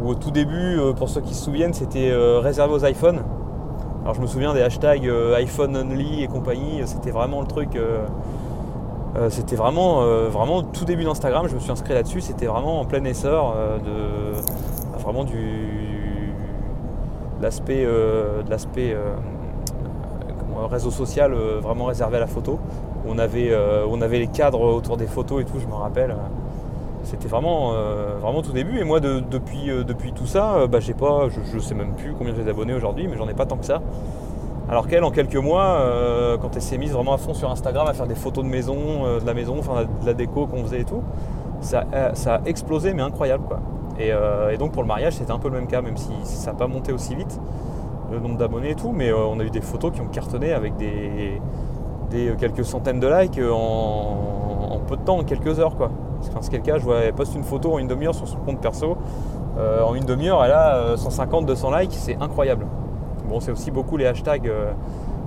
où 0.01 0.09
au 0.09 0.15
tout 0.15 0.31
début, 0.31 0.77
euh, 0.77 0.93
pour 0.93 1.09
ceux 1.09 1.21
qui 1.21 1.33
se 1.33 1.43
souviennent, 1.45 1.73
c'était 1.73 2.09
euh, 2.11 2.39
réservé 2.39 2.73
aux 2.73 2.85
iPhones. 2.85 3.21
Alors 4.03 4.13
je 4.13 4.21
me 4.21 4.27
souviens 4.27 4.53
des 4.53 4.61
hashtags 4.61 5.09
iPhone 5.35 5.75
only 5.75 6.23
et 6.23 6.27
compagnie, 6.27 6.81
c'était 6.85 7.11
vraiment 7.11 7.41
le 7.41 7.47
truc. 7.47 7.77
c'était 9.27 9.57
vraiment, 9.57 10.01
vraiment 10.29 10.63
tout 10.63 10.85
début 10.85 11.03
d'Instagram, 11.03 11.45
je 11.49 11.55
me 11.55 11.59
suis 11.59 11.71
inscrit 11.71 11.93
là-dessus, 11.93 12.21
c'était 12.21 12.45
vraiment 12.45 12.79
en 12.79 12.85
plein 12.85 13.03
essor 13.03 13.53
de 13.83 14.99
vraiment 15.01 15.25
du 15.25 16.33
l'aspect 17.41 17.83
de 17.83 18.49
l'aspect 18.49 18.95
réseau 20.71 20.91
social 20.91 21.33
vraiment 21.33 21.85
réservé 21.85 22.15
à 22.15 22.21
la 22.21 22.27
photo. 22.27 22.59
on 23.05 23.19
avait, 23.19 23.53
on 23.89 24.01
avait 24.01 24.19
les 24.19 24.27
cadres 24.27 24.61
autour 24.61 24.95
des 24.95 25.07
photos 25.07 25.41
et 25.41 25.43
tout, 25.45 25.59
je 25.59 25.67
me 25.67 25.73
rappelle. 25.73 26.15
C'était 27.07 27.29
vraiment, 27.29 27.71
euh, 27.71 28.17
vraiment 28.21 28.41
tout 28.41 28.51
début. 28.51 28.79
Et 28.79 28.83
moi, 28.83 28.99
depuis, 28.99 29.71
euh, 29.71 29.85
depuis 29.85 30.11
tout 30.11 30.25
ça, 30.25 30.55
euh, 30.55 30.67
bah, 30.67 30.81
j'ai 30.81 30.93
pas, 30.93 31.29
je, 31.29 31.55
ne 31.55 31.61
sais 31.61 31.73
même 31.73 31.93
plus 31.93 32.11
combien 32.11 32.35
j'ai 32.35 32.43
d'abonnés 32.43 32.73
aujourd'hui, 32.73 33.07
mais 33.07 33.15
j'en 33.15 33.29
ai 33.29 33.33
pas 33.33 33.45
tant 33.45 33.55
que 33.55 33.65
ça. 33.65 33.81
Alors 34.67 34.87
qu'elle, 34.89 35.05
en 35.05 35.11
quelques 35.11 35.37
mois, 35.37 35.79
quand 36.41 36.53
elle 36.53 36.61
s'est 36.61 36.77
mise 36.77 36.91
vraiment 36.91 37.13
à 37.13 37.17
fond 37.17 37.33
sur 37.33 37.49
Instagram 37.49 37.87
à 37.87 37.93
faire 37.93 38.05
des 38.05 38.15
photos 38.15 38.43
de 38.43 38.49
maison, 38.49 38.75
de 39.21 39.25
la 39.25 39.33
maison, 39.33 39.55
enfin 39.57 39.83
de 39.83 40.05
la 40.05 40.13
déco 40.13 40.45
qu'on 40.45 40.61
faisait 40.65 40.81
et 40.81 40.83
tout, 40.83 41.03
ça, 41.61 41.85
ça, 42.15 42.35
a 42.35 42.41
explosé, 42.45 42.93
mais 42.93 43.01
incroyable 43.01 43.45
quoi. 43.47 43.61
Et, 43.97 44.11
donc 44.57 44.73
pour 44.73 44.81
le 44.81 44.89
mariage, 44.89 45.13
c'était 45.13 45.31
un 45.31 45.39
peu 45.39 45.47
le 45.47 45.55
même 45.55 45.67
cas, 45.67 45.81
même 45.81 45.95
si 45.95 46.11
ça 46.23 46.51
n'a 46.51 46.57
pas 46.57 46.67
monté 46.67 46.91
aussi 46.91 47.15
vite, 47.15 47.39
le 48.11 48.19
nombre 48.19 48.35
d'abonnés 48.35 48.71
et 48.71 48.75
tout, 48.75 48.91
mais 48.91 49.13
on 49.13 49.39
a 49.39 49.43
eu 49.45 49.51
des 49.51 49.61
photos 49.61 49.93
qui 49.93 50.01
ont 50.01 50.07
cartonné 50.07 50.51
avec 50.51 50.75
des, 50.75 51.39
des 52.09 52.33
quelques 52.37 52.65
centaines 52.65 52.99
de 52.99 53.07
likes 53.07 53.39
en, 53.39 54.67
en 54.69 54.79
peu 54.79 54.97
de 54.97 55.01
temps, 55.03 55.19
en 55.19 55.23
quelques 55.23 55.61
heures 55.61 55.77
quoi. 55.77 55.91
Enfin, 56.21 56.39
c'est 56.41 56.59
cas, 56.59 56.77
je 56.77 56.83
vois, 56.83 56.97
elle 56.97 57.13
poste 57.13 57.35
une 57.35 57.43
photo 57.43 57.73
en 57.73 57.77
une 57.79 57.87
demi-heure 57.87 58.15
sur 58.15 58.27
son 58.27 58.37
compte 58.37 58.59
perso. 58.59 58.97
Euh, 59.57 59.81
en 59.81 59.95
une 59.95 60.05
demi-heure, 60.05 60.43
elle 60.43 60.51
a 60.51 60.95
150-200 60.95 61.73
euh, 61.73 61.79
likes, 61.79 61.93
c'est 61.93 62.17
incroyable. 62.21 62.65
Bon, 63.27 63.39
c'est 63.39 63.51
aussi 63.51 63.71
beaucoup 63.71 63.97
les 63.97 64.05
hashtags, 64.05 64.47
euh, 64.47 64.71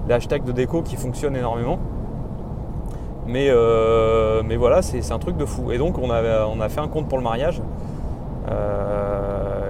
les 0.09 0.15
hashtags 0.15 0.45
de 0.45 0.53
déco 0.53 0.83
qui 0.83 0.97
fonctionnent 0.97 1.37
énormément. 1.37 1.79
Mais, 3.27 3.51
mais 4.45 4.57
voilà, 4.57 4.83
c'est 4.83 5.13
un 5.13 5.19
truc 5.21 5.37
de 5.37 5.45
fou. 5.45 5.71
Et 5.71 5.79
donc, 5.79 5.99
on 5.99 6.11
a, 6.11 6.47
on 6.47 6.61
a 6.61 6.69
fait 6.69 6.81
un 6.81 6.89
compte 6.89 7.09
pour 7.09 7.17
le 7.17 7.23
mariage 7.23 7.63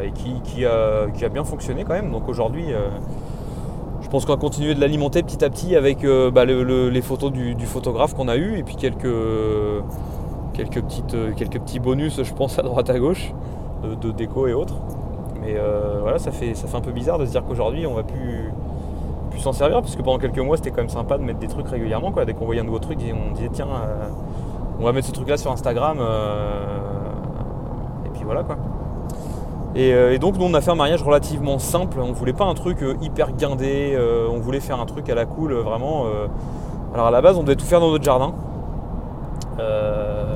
et 0.03 0.13
qui, 0.13 0.65
a, 0.65 1.29
bien 1.29 1.45
fonctionné 1.45 1.85
quand 1.85 1.93
même. 1.93 2.11
Donc 2.11 2.27
aujourd'hui, 2.27 2.65
je 4.01 4.09
pense 4.09 4.25
qu'on 4.25 4.33
va 4.33 4.39
continuer 4.39 4.75
de 4.75 4.81
l'alimenter 4.81 5.23
petit 5.23 5.45
à 5.45 5.51
petit 5.51 5.77
avec 5.77 6.07
bah, 6.33 6.47
les 6.47 7.03
photos 7.03 7.31
du, 7.31 7.55
du 7.55 7.67
photographe 7.67 8.15
qu'on 8.15 8.29
a 8.29 8.37
eu 8.37 8.57
et 8.57 8.63
puis 8.63 8.77
quelques 8.77 9.13
quelques, 10.53 10.83
petites, 10.83 11.15
euh, 11.15 11.33
quelques 11.37 11.59
petits 11.61 11.81
bonus, 11.81 12.23
je 12.23 12.35
pense, 12.35 12.59
à 12.59 12.63
droite 12.63 12.91
à 12.91 12.99
gauche, 12.99 13.33
de, 13.83 14.11
déco 14.11 14.47
et 14.47 14.53
autres. 14.53 14.75
Mais 15.41 15.55
euh, 15.57 15.99
voilà, 16.03 16.19
ça 16.19 16.31
fait, 16.31 16.55
ça 16.55 16.67
fait 16.67 16.77
un 16.77 16.83
peu 16.83 16.93
bizarre 16.93 17.19
de 17.19 17.25
se 17.25 17.31
dire 17.31 17.45
qu'aujourd'hui, 17.45 17.87
on 17.87 17.95
va 17.95 18.03
plus, 18.03 18.53
plus 19.31 19.41
s'en 19.41 19.53
servir, 19.53 19.81
parce 19.81 19.97
que 19.97 20.03
pendant 20.03 20.19
quelques 20.19 20.39
mois, 20.39 20.57
c'était 20.57 20.71
quand 20.71 20.79
même 20.79 20.89
sympa 20.89 21.17
de 21.19 21.23
mettre 21.23 21.39
des 21.39 21.49
trucs 21.49 21.69
régulièrement. 21.69 22.13
Quoi. 22.13 22.25
Dès 22.25 22.35
qu'on 22.35 22.45
voyait 22.45 22.61
un 22.61 22.65
nouveau 22.65 22.79
truc, 22.79 22.99
on 23.01 23.33
disait, 23.33 23.49
tiens, 23.53 23.69
euh, 23.69 24.09
on 24.79 24.85
va 24.85 24.93
mettre 24.93 25.07
ce 25.07 25.13
truc-là 25.13 25.37
sur 25.37 25.51
Instagram. 25.51 25.99
et 28.05 28.11
puis 28.11 28.25
voilà, 28.25 28.43
quoi. 28.43 28.57
Et, 29.77 30.19
donc 30.19 30.37
nous 30.37 30.47
on 30.47 30.55
a 30.55 30.61
fait 30.61 30.73
un 30.73 30.75
mariage 30.75 31.01
relativement 31.01 31.61
simple, 31.61 32.01
on 32.01 32.11
voulait 32.11 32.33
pas 32.33 32.45
un 32.45 32.55
truc 32.55 32.85
hyper 33.01 33.31
guindé, 33.31 33.97
on 34.29 34.41
voulait 34.41 34.59
faire 34.59 34.81
un 34.81 34.85
truc 34.85 35.09
à 35.09 35.15
la 35.15 35.27
cool 35.27 35.53
vraiment. 35.53 36.07
alors 36.93 37.07
à 37.07 37.13
la 37.13 37.21
base 37.21 37.39
on 37.39 37.45
devait 37.45 37.55
tout 37.55 37.65
faire 37.65 37.79
dans 37.79 37.93
notre 37.93 38.03
jardin, 38.03 38.35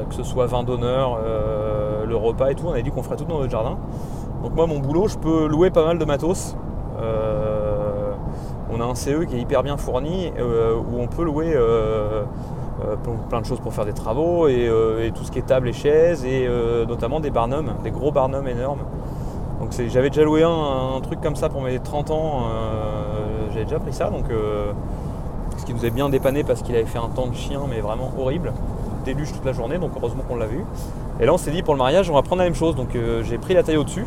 que 0.09 0.15
ce 0.15 0.23
soit 0.23 0.47
vin 0.47 0.63
d'honneur, 0.63 1.19
euh, 1.23 2.05
le 2.07 2.17
repas 2.17 2.51
et 2.51 2.55
tout. 2.55 2.67
On 2.67 2.73
a 2.73 2.83
dit 2.83 2.91
qu'on 2.91 3.03
ferait 3.03 3.17
tout 3.17 3.25
dans 3.25 3.39
notre 3.39 3.51
jardin. 3.51 3.77
Donc 4.43 4.55
moi, 4.55 4.67
mon 4.67 4.79
boulot, 4.79 5.09
je 5.09 5.19
peux 5.19 5.47
louer 5.47 5.71
pas 5.71 5.85
mal 5.85 5.99
de 5.99 6.05
matos. 6.05 6.57
Euh, 7.01 8.13
on 8.71 8.81
a 8.81 8.85
un 8.85 8.95
CE 8.95 9.25
qui 9.25 9.37
est 9.37 9.41
hyper 9.41 9.63
bien 9.63 9.77
fourni 9.77 10.33
euh, 10.39 10.77
où 10.77 11.01
on 11.01 11.07
peut 11.07 11.25
louer 11.25 11.57
plein 13.29 13.41
de 13.41 13.47
choses 13.47 13.61
pour 13.61 13.73
faire 13.73 13.85
des 13.85 13.93
travaux 13.93 14.49
et, 14.49 14.71
tout 15.15 15.25
ce 15.25 15.31
qui 15.31 15.39
est 15.39 15.47
table 15.47 15.69
et 15.69 15.73
chaises 15.73 16.25
et 16.25 16.49
notamment 16.87 17.21
des 17.21 17.31
barnums, 17.31 17.75
des 17.83 17.91
gros 17.91 18.11
barnums 18.11 18.49
énormes. 18.49 18.81
Donc 19.61 19.71
j'avais 19.89 20.11
déjà 20.11 20.25
loué 20.25 20.43
un, 20.43 21.01
truc 21.03 21.21
comme 21.21 21.37
ça 21.37 21.49
pour 21.49 21.63
mes 21.63 21.79
30 21.79 22.11
ans, 22.11 22.43
j'avais 23.53 23.65
déjà 23.65 23.79
pris 23.79 23.93
ça, 23.93 24.11
donc 24.11 24.25
ce 25.57 25.65
qui 25.65 25.73
nous 25.73 25.85
a 25.85 25.91
bien 25.91 26.09
dépanné 26.09 26.43
parce 26.43 26.63
qu'il 26.63 26.75
avait 26.75 26.85
fait 26.85 26.99
un 26.99 27.09
temps 27.09 27.29
de 27.29 27.35
chien 27.35 27.61
mais 27.69 27.81
vraiment 27.81 28.11
horrible 28.19 28.53
déluge 29.05 29.33
toute 29.33 29.45
la 29.45 29.53
journée, 29.53 29.79
donc 29.79 29.93
heureusement 29.97 30.23
qu'on 30.27 30.37
l'a 30.37 30.47
vu. 30.47 30.65
Et 31.21 31.27
là, 31.27 31.33
on 31.33 31.39
s'est 31.39 31.53
dit 31.53 31.63
pour 31.63 31.75
le 31.75 31.79
mariage, 31.79 32.11
on 32.11 32.15
va 32.15 32.23
prendre 32.23 32.41
la 32.41 32.47
même 32.47 32.55
chose. 32.55 32.75
Donc 32.75 32.97
euh, 32.97 33.23
j'ai 33.23 33.39
pris 33.39 33.55
la 33.55 33.63
taille 33.63 33.77
au-dessus. 33.77 34.07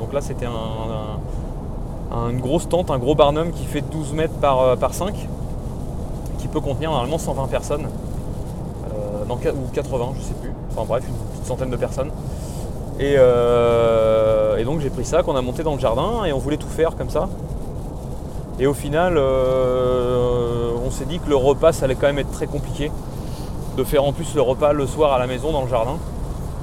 Donc 0.00 0.12
là, 0.12 0.20
c'était 0.20 0.46
un, 0.46 2.30
une 2.30 2.40
grosse 2.40 2.68
tente, 2.68 2.90
un 2.90 2.98
gros 2.98 3.14
barnum 3.14 3.52
qui 3.52 3.64
fait 3.64 3.82
12 3.82 4.12
mètres 4.14 4.34
par, 4.34 4.60
euh, 4.60 4.76
par 4.76 4.94
5, 4.94 5.14
qui 6.38 6.48
peut 6.48 6.60
contenir 6.60 6.90
normalement 6.90 7.18
120 7.18 7.46
personnes, 7.48 7.86
euh, 8.92 9.52
ou 9.52 9.68
80, 9.72 10.12
je 10.16 10.22
sais 10.22 10.34
plus. 10.34 10.52
Enfin 10.72 10.84
bref, 10.88 11.04
une 11.06 11.14
petite 11.14 11.46
centaine 11.46 11.70
de 11.70 11.76
personnes. 11.76 12.10
Et, 12.98 13.14
et 13.14 14.64
donc 14.64 14.80
j'ai 14.80 14.90
pris 14.90 15.06
ça, 15.06 15.22
qu'on 15.22 15.34
a 15.34 15.40
monté 15.40 15.62
dans 15.62 15.72
le 15.72 15.80
jardin, 15.80 16.24
et 16.24 16.32
on 16.34 16.38
voulait 16.38 16.58
tout 16.58 16.68
faire 16.68 16.96
comme 16.96 17.08
ça. 17.08 17.28
Et 18.58 18.66
au 18.66 18.74
final, 18.74 19.16
on 19.16 20.90
s'est 20.90 21.06
dit 21.06 21.18
que 21.18 21.30
le 21.30 21.36
repas, 21.36 21.72
ça 21.72 21.86
allait 21.86 21.94
quand 21.94 22.08
même 22.08 22.18
être 22.18 22.30
très 22.30 22.46
compliqué 22.46 22.90
de 23.76 23.84
faire 23.84 24.04
en 24.04 24.12
plus 24.12 24.34
le 24.34 24.42
repas 24.42 24.72
le 24.72 24.86
soir 24.86 25.12
à 25.12 25.18
la 25.18 25.26
maison 25.26 25.52
dans 25.52 25.62
le 25.62 25.68
jardin. 25.68 25.96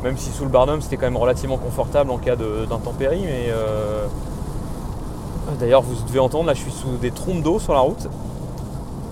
Même 0.03 0.17
si 0.17 0.31
sous 0.31 0.43
le 0.43 0.49
Barnum 0.49 0.81
c'était 0.81 0.97
quand 0.97 1.05
même 1.05 1.17
relativement 1.17 1.57
confortable 1.57 2.11
en 2.11 2.17
cas 2.17 2.35
d'intempérie. 2.35 3.23
Mais 3.25 3.51
d'ailleurs 5.59 5.81
vous 5.81 5.95
devez 6.07 6.19
entendre, 6.19 6.45
là 6.45 6.53
je 6.53 6.61
suis 6.61 6.71
sous 6.71 6.97
des 6.97 7.11
trompes 7.11 7.41
d'eau 7.41 7.59
sur 7.59 7.73
la 7.73 7.79
route. 7.79 8.07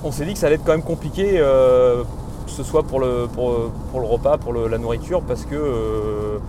On 0.03 0.11
s'est 0.11 0.25
dit 0.25 0.33
que 0.33 0.39
ça 0.39 0.47
allait 0.47 0.55
être 0.55 0.63
quand 0.63 0.73
même 0.73 0.83
compliqué, 0.83 1.37
que 1.37 2.51
ce 2.51 2.63
soit 2.63 2.83
pour 2.83 2.99
le, 2.99 3.27
repas, 3.93 4.37
pour 4.37 4.53
la 4.53 4.77
nourriture, 4.77 5.21
parce 5.21 5.45
que 5.45 6.39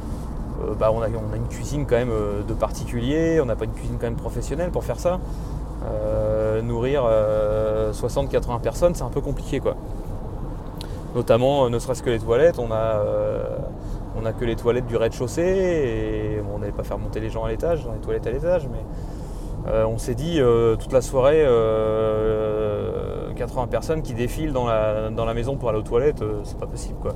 bah, 0.78 0.90
on, 0.92 1.00
a, 1.00 1.06
on, 1.08 1.32
a, 1.32 1.36
une 1.36 1.48
cuisine 1.48 1.86
quand 1.86 1.96
même 1.96 2.12
de 2.46 2.52
particulier, 2.52 3.40
on 3.40 3.46
n'a 3.46 3.56
pas 3.56 3.64
une 3.64 3.72
cuisine 3.72 3.96
quand 3.98 4.06
même 4.06 4.16
professionnelle 4.16 4.70
pour 4.70 4.84
faire 4.84 5.00
ça. 5.00 5.18
nourrir 6.62 7.04
60-80 7.92 8.60
personnes, 8.60 8.94
c'est 8.94 9.04
un 9.04 9.08
peu 9.08 9.22
compliqué 9.22 9.60
quoi 9.60 9.76
notamment 11.16 11.64
euh, 11.64 11.70
ne 11.70 11.78
serait-ce 11.80 12.02
que 12.02 12.10
les 12.10 12.20
toilettes, 12.20 12.58
on 12.58 12.70
a, 12.70 13.00
euh, 13.00 13.58
a 14.24 14.32
que 14.32 14.44
les 14.44 14.54
toilettes 14.56 14.86
du 14.86 14.96
rez-de-chaussée 14.96 16.42
on 16.52 16.58
n'allait 16.58 16.72
pas 16.72 16.82
faire 16.82 16.98
monter 16.98 17.20
les 17.20 17.30
gens 17.30 17.44
à 17.44 17.48
l'étage, 17.48 17.84
dans 17.84 17.92
les 17.92 18.00
toilettes 18.00 18.26
à 18.26 18.30
l'étage, 18.30 18.68
mais 18.70 19.70
euh, 19.72 19.86
on 19.86 19.98
s'est 19.98 20.14
dit 20.14 20.40
toute 20.78 20.92
la 20.92 21.00
soirée 21.00 21.44
80 23.36 23.66
personnes 23.68 24.02
qui 24.02 24.14
défilent 24.14 24.52
dans 24.52 24.66
la, 24.66 25.34
maison 25.34 25.56
pour 25.56 25.68
aller 25.68 25.78
aux 25.78 25.82
toilettes, 25.82 26.22
c'est 26.44 26.58
pas 26.58 26.66
possible 26.66 26.98
quoi. 27.00 27.14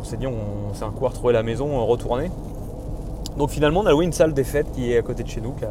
On 0.00 0.04
s'est 0.04 0.16
dit 0.18 0.26
on, 0.26 0.74
s'est 0.74 0.84
un 0.84 0.90
coup 0.90 1.06
à 1.06 1.08
retrouver 1.08 1.32
la 1.32 1.42
maison 1.42 1.84
retourner. 1.86 2.30
Donc 3.38 3.50
finalement 3.50 3.80
on 3.80 3.86
a 3.86 3.92
loué 3.92 4.04
une 4.04 4.12
salle 4.12 4.34
des 4.34 4.44
fêtes 4.44 4.70
qui 4.72 4.92
est 4.92 4.98
à 4.98 5.02
côté 5.02 5.22
de 5.22 5.28
chez 5.28 5.40
nous, 5.40 5.52
qui, 5.52 5.64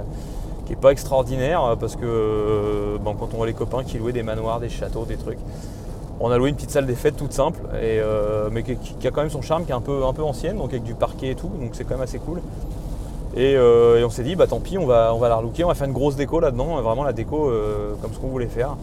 n'est 0.71 0.75
pas 0.75 0.91
extraordinaire 0.91 1.75
parce 1.79 1.95
que 1.95 2.97
quand 3.03 3.29
on 3.33 3.37
voit 3.37 3.45
les 3.45 3.53
copains 3.53 3.83
qui 3.83 3.99
louaient 3.99 4.13
des 4.13 4.23
manoirs, 4.23 4.59
des 4.59 4.69
châteaux, 4.69 5.05
des 5.05 5.17
trucs, 5.17 5.39
on 6.23 6.31
a 6.31 6.37
loué 6.37 6.49
une 6.49 6.55
petite 6.55 6.71
salle 6.71 6.85
des 6.85 6.95
fêtes 6.95 7.17
toute 7.17 7.33
simple, 7.33 7.59
et, 7.73 7.99
euh, 7.99 8.47
mais 8.49 8.63
qui, 8.63 9.07
a 9.07 9.11
quand 9.11 9.19
même 9.19 9.29
son 9.29 9.41
charme, 9.41 9.65
qui 9.65 9.71
est 9.71 9.75
un 9.75 9.81
peu, 9.81 10.01
ancienne, 10.03 10.57
donc 10.57 10.69
avec 10.69 10.83
du 10.83 10.95
parquet 10.95 11.31
et 11.31 11.35
tout, 11.35 11.49
donc 11.59 11.71
c'est 11.73 11.83
quand 11.83 11.95
même 11.95 12.03
assez 12.03 12.17
cool. 12.17 12.39
Et, 13.35 13.55
euh, 13.57 14.05
on 14.05 14.09
s'est 14.09 14.23
dit, 14.23 14.37
bah 14.37 14.47
tant 14.47 14.61
pis, 14.61 14.77
on 14.77 14.85
va, 14.85 15.13
la 15.19 15.35
relooker, 15.35 15.65
on 15.65 15.67
va 15.67 15.73
faire 15.75 15.87
une 15.87 15.93
grosse 15.93 16.15
déco 16.15 16.39
là-dedans, 16.39 16.81
vraiment 16.81 17.03
la 17.03 17.11
déco 17.11 17.49
euh, 17.49 17.95
comme 18.01 18.13
ce 18.13 18.19
qu'on 18.19 18.29
voulait 18.29 18.47
faire, 18.47 18.77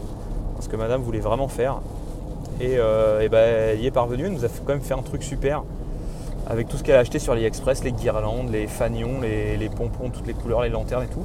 ce 0.61 0.68
que 0.68 0.76
madame 0.76 1.00
voulait 1.00 1.20
vraiment 1.20 1.49
faire. 1.49 1.80
Et, 2.61 2.76
bah, 2.76 3.38
elle 3.38 3.80
y 3.80 3.87
est 3.87 3.90
parvenue, 3.90 4.26
elle 4.26 4.32
nous 4.32 4.44
a 4.44 4.49
quand 4.49 4.75
même 4.75 4.82
fait 4.82 4.92
un 4.92 5.02
truc 5.02 5.23
super, 5.23 5.62
avec 6.47 6.68
tout 6.68 6.76
ce 6.76 6.82
qu'elle 6.82 6.97
a 6.97 6.99
acheté 6.99 7.18
sur 7.18 7.32
AliExpress, 7.32 7.85
les 7.85 7.92
guirlandes, 7.92 8.50
les 8.52 8.66
fanions, 8.66 9.23
les, 9.23 9.70
pompons, 9.70 10.11
toutes 10.11 10.26
les 10.26 10.35
couleurs, 10.35 10.61
les 10.61 10.68
lanternes 10.68 11.04
et 11.04 11.14
tout. 11.14 11.25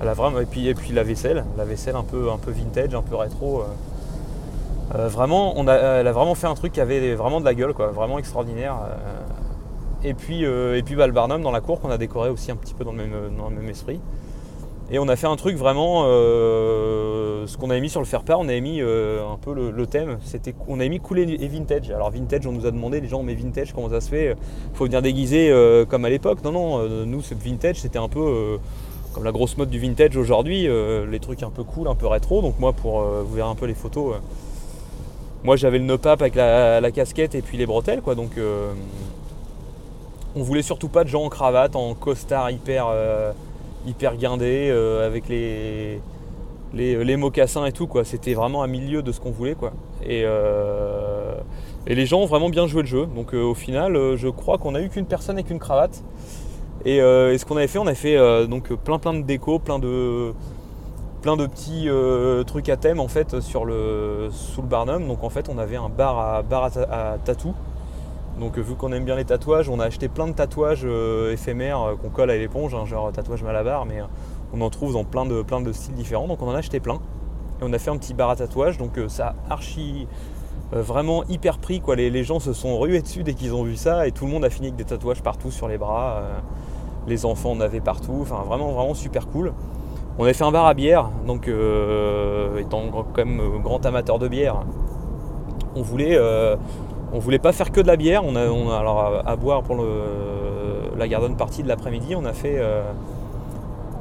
Elle 0.00 0.06
a 0.06 0.14
vraiment, 0.14 0.38
et 0.38 0.46
puis, 0.46 0.68
et 0.68 0.74
la 0.92 1.02
vaisselle, 1.02 1.44
la 1.58 1.64
vaisselle 1.64 1.96
un 1.96 2.04
peu 2.04 2.30
vintage, 2.52 2.94
un 2.94 3.02
peu 3.02 3.16
rétro. 3.16 3.64
Euh, 4.94 5.08
vraiment, 5.08 5.54
on 5.56 5.66
a, 5.66 5.74
elle 5.74 6.06
a 6.06 6.12
vraiment 6.12 6.34
fait 6.34 6.46
un 6.46 6.54
truc 6.54 6.72
qui 6.72 6.80
avait 6.80 7.14
vraiment 7.14 7.40
de 7.40 7.44
la 7.44 7.54
gueule, 7.54 7.74
quoi, 7.74 7.88
vraiment 7.88 8.18
extraordinaire. 8.18 8.76
Euh. 8.84 10.08
et 10.08 10.14
puis, 10.14 10.44
euh, 10.44 10.76
et 10.76 10.82
dans 10.82 11.50
la 11.50 11.60
cour 11.60 11.80
qu'on 11.80 11.90
a 11.90 11.98
décoré 11.98 12.30
aussi 12.30 12.50
un 12.50 12.56
petit 12.56 12.74
peu 12.74 12.84
dans 12.84 12.92
le 12.92 13.06
même, 13.06 13.68
esprit. 13.68 14.00
Et 14.88 15.00
on 15.00 15.08
a 15.08 15.16
fait 15.16 15.26
un 15.26 15.34
truc 15.34 15.56
vraiment, 15.56 16.04
ce 16.04 17.56
qu'on 17.56 17.70
avait 17.70 17.80
mis 17.80 17.90
sur 17.90 17.98
le 17.98 18.06
faire-part, 18.06 18.38
on 18.38 18.48
avait 18.48 18.60
mis 18.60 18.80
un 18.80 19.36
peu 19.42 19.52
le, 19.52 19.86
thème, 19.88 20.18
c'était, 20.22 20.54
on 20.68 20.78
avait 20.78 20.88
mis 20.88 21.00
cool 21.00 21.18
et 21.18 21.48
vintage. 21.48 21.90
Alors 21.90 22.12
vintage, 22.12 22.46
on 22.46 22.52
nous 22.52 22.66
a 22.66 22.70
demandé, 22.70 23.00
les 23.00 23.08
gens, 23.08 23.24
mais 23.24 23.34
vintage, 23.34 23.72
comment 23.72 23.90
ça 23.90 24.00
se 24.00 24.08
fait? 24.08 24.36
Faut 24.74 24.84
venir 24.84 25.02
déguiser 25.02 25.52
comme 25.88 26.04
à 26.04 26.08
l'époque. 26.08 26.38
Non, 26.44 26.52
non, 26.52 26.88
nous, 27.04 27.20
ce 27.20 27.34
vintage, 27.34 27.80
c'était 27.80 27.98
un 27.98 28.08
peu 28.08 28.60
comme 29.12 29.24
la 29.24 29.32
grosse 29.32 29.56
mode 29.56 29.70
du 29.70 29.80
vintage 29.80 30.16
aujourd'hui, 30.16 30.68
les 31.10 31.18
trucs 31.18 31.42
un 31.42 31.50
peu 31.50 31.64
cool, 31.64 31.88
un 31.88 31.96
peu 31.96 32.06
rétro. 32.06 32.40
Donc 32.40 32.60
moi, 32.60 32.72
pour 32.72 33.00
vous 33.00 33.34
verrez 33.34 33.50
un 33.50 33.56
peu 33.56 33.66
les 33.66 33.74
photos, 33.74 34.14
moi 35.46 35.54
j'avais 35.54 35.78
le 35.78 35.84
nopap 35.84 36.20
avec 36.20 36.34
la, 36.34 36.90
casquette 36.90 37.36
et 37.36 37.40
puis 37.40 37.56
les 37.56 37.66
bretelles 37.66 38.02
quoi 38.02 38.16
donc 38.16 38.32
euh, 38.36 38.72
on 40.34 40.42
voulait 40.42 40.62
surtout 40.62 40.88
pas 40.88 41.04
de 41.04 41.08
gens 41.08 41.22
en 41.22 41.28
cravate, 41.28 41.76
en 41.76 41.94
costard 41.94 42.50
hyper, 42.50 42.88
euh, 42.90 43.32
hyper 43.86 44.16
guindé 44.16 44.68
euh, 44.70 45.06
avec 45.06 45.28
les, 45.28 46.00
les, 46.74 47.16
mocassins 47.16 47.64
et 47.64 47.72
tout 47.72 47.86
quoi. 47.86 48.04
C'était 48.04 48.34
vraiment 48.34 48.62
un 48.62 48.66
milieu 48.66 49.02
de 49.02 49.12
ce 49.12 49.20
qu'on 49.20 49.30
voulait 49.30 49.54
quoi. 49.54 49.72
Et, 50.04 50.24
et, 51.86 51.94
les 51.94 52.04
gens 52.04 52.20
ont 52.20 52.26
vraiment 52.26 52.50
bien 52.50 52.66
joué 52.66 52.82
le 52.82 52.88
jeu. 52.88 53.06
Donc 53.06 53.32
au 53.32 53.54
final 53.54 54.16
je 54.16 54.28
crois 54.28 54.58
qu'on 54.58 54.74
a 54.74 54.82
eu 54.82 54.90
qu'une 54.90 55.06
personne 55.06 55.36
avec 55.36 55.48
une 55.48 55.58
cravate. 55.58 56.02
Et, 56.84 56.96
et 56.96 57.38
ce 57.38 57.46
qu'on 57.46 57.56
avait 57.56 57.66
fait, 57.66 57.78
on 57.78 57.86
a 57.86 57.94
fait 57.94 58.46
donc 58.46 58.74
plein 58.74 58.98
plein 58.98 59.14
de 59.14 59.22
déco, 59.22 59.58
plein 59.58 59.78
de 59.78 60.34
plein 61.26 61.36
de 61.36 61.46
petits 61.46 61.88
euh, 61.88 62.44
trucs 62.44 62.68
à 62.68 62.76
thème 62.76 63.00
en 63.00 63.08
fait 63.08 63.40
sur 63.40 63.64
le, 63.64 64.28
sous 64.30 64.62
le 64.62 64.68
Barnum. 64.68 65.08
Donc 65.08 65.24
en 65.24 65.28
fait 65.28 65.48
on 65.48 65.58
avait 65.58 65.74
un 65.74 65.88
bar 65.88 66.20
à, 66.20 66.42
bar 66.42 66.70
à, 66.88 67.16
tatou. 67.18 67.52
Donc 68.38 68.56
vu 68.56 68.76
qu'on 68.76 68.92
aime 68.92 69.04
bien 69.04 69.16
les 69.16 69.24
tatouages, 69.24 69.68
on 69.68 69.80
a 69.80 69.86
acheté 69.86 70.06
plein 70.06 70.28
de 70.28 70.34
tatouages 70.34 70.82
euh, 70.84 71.32
éphémères 71.32 71.82
euh, 71.82 71.96
qu'on 71.96 72.10
colle 72.10 72.30
à 72.30 72.36
l'éponge, 72.36 72.76
hein, 72.76 72.84
genre 72.84 73.10
tatouage 73.10 73.42
malabar, 73.42 73.86
mais 73.86 74.02
on 74.54 74.60
en 74.60 74.70
trouve 74.70 74.92
dans 74.92 75.02
plein 75.02 75.26
de, 75.26 75.42
plein 75.42 75.60
de 75.60 75.72
styles 75.72 75.94
différents. 75.94 76.28
Donc 76.28 76.42
on 76.42 76.46
en 76.46 76.54
a 76.54 76.58
acheté 76.58 76.78
plein. 76.78 77.00
Et 77.60 77.62
on 77.64 77.72
a 77.72 77.78
fait 77.80 77.90
un 77.90 77.96
petit 77.96 78.14
bar 78.14 78.30
à 78.30 78.36
tatouage, 78.36 78.78
donc 78.78 78.92
ça 79.08 79.34
a 79.48 79.54
archi 79.54 80.06
vraiment 80.70 81.24
hyper 81.24 81.58
pris 81.58 81.80
quoi. 81.80 81.96
Les, 81.96 82.08
les, 82.08 82.22
gens 82.22 82.38
se 82.38 82.52
sont 82.52 82.78
rués 82.78 83.02
dessus 83.02 83.24
dès 83.24 83.34
qu'ils 83.34 83.52
ont 83.52 83.64
vu 83.64 83.74
ça 83.74 84.06
et 84.06 84.12
tout 84.12 84.26
le 84.26 84.30
monde 84.30 84.44
a 84.44 84.50
fini 84.50 84.68
avec 84.68 84.76
des 84.76 84.84
tatouages 84.84 85.24
partout 85.24 85.50
sur 85.50 85.66
les 85.66 85.76
bras. 85.76 86.22
les 87.08 87.24
enfants 87.26 87.50
en 87.50 87.60
avaient 87.60 87.80
partout, 87.80 88.18
enfin 88.22 88.44
vraiment 88.46 88.70
vraiment 88.70 88.94
super 88.94 89.26
cool. 89.26 89.52
On 90.18 90.24
avait 90.24 90.32
fait 90.32 90.44
un 90.44 90.50
bar 90.50 90.64
à 90.64 90.72
bière, 90.72 91.10
donc 91.26 91.46
euh, 91.46 92.58
étant 92.58 92.84
quand 92.90 93.18
même 93.18 93.38
euh, 93.38 93.58
grand 93.58 93.84
amateur 93.84 94.18
de 94.18 94.28
bière, 94.28 94.62
on 95.74 95.82
voulait, 95.82 96.16
euh, 96.16 96.56
voulait 97.12 97.38
pas 97.38 97.52
faire 97.52 97.70
que 97.70 97.82
de 97.82 97.86
la 97.86 97.96
bière. 97.96 98.24
On 98.24 98.34
a, 98.34 98.78
alors 98.78 99.22
à, 99.26 99.36
boire 99.36 99.62
pour 99.62 99.76
la 100.96 101.08
garden 101.08 101.36
partie 101.36 101.62
de 101.62 101.68
l'après-midi, 101.68 102.16
on 102.16 102.24
a 102.24 102.32
fait, 102.32 102.62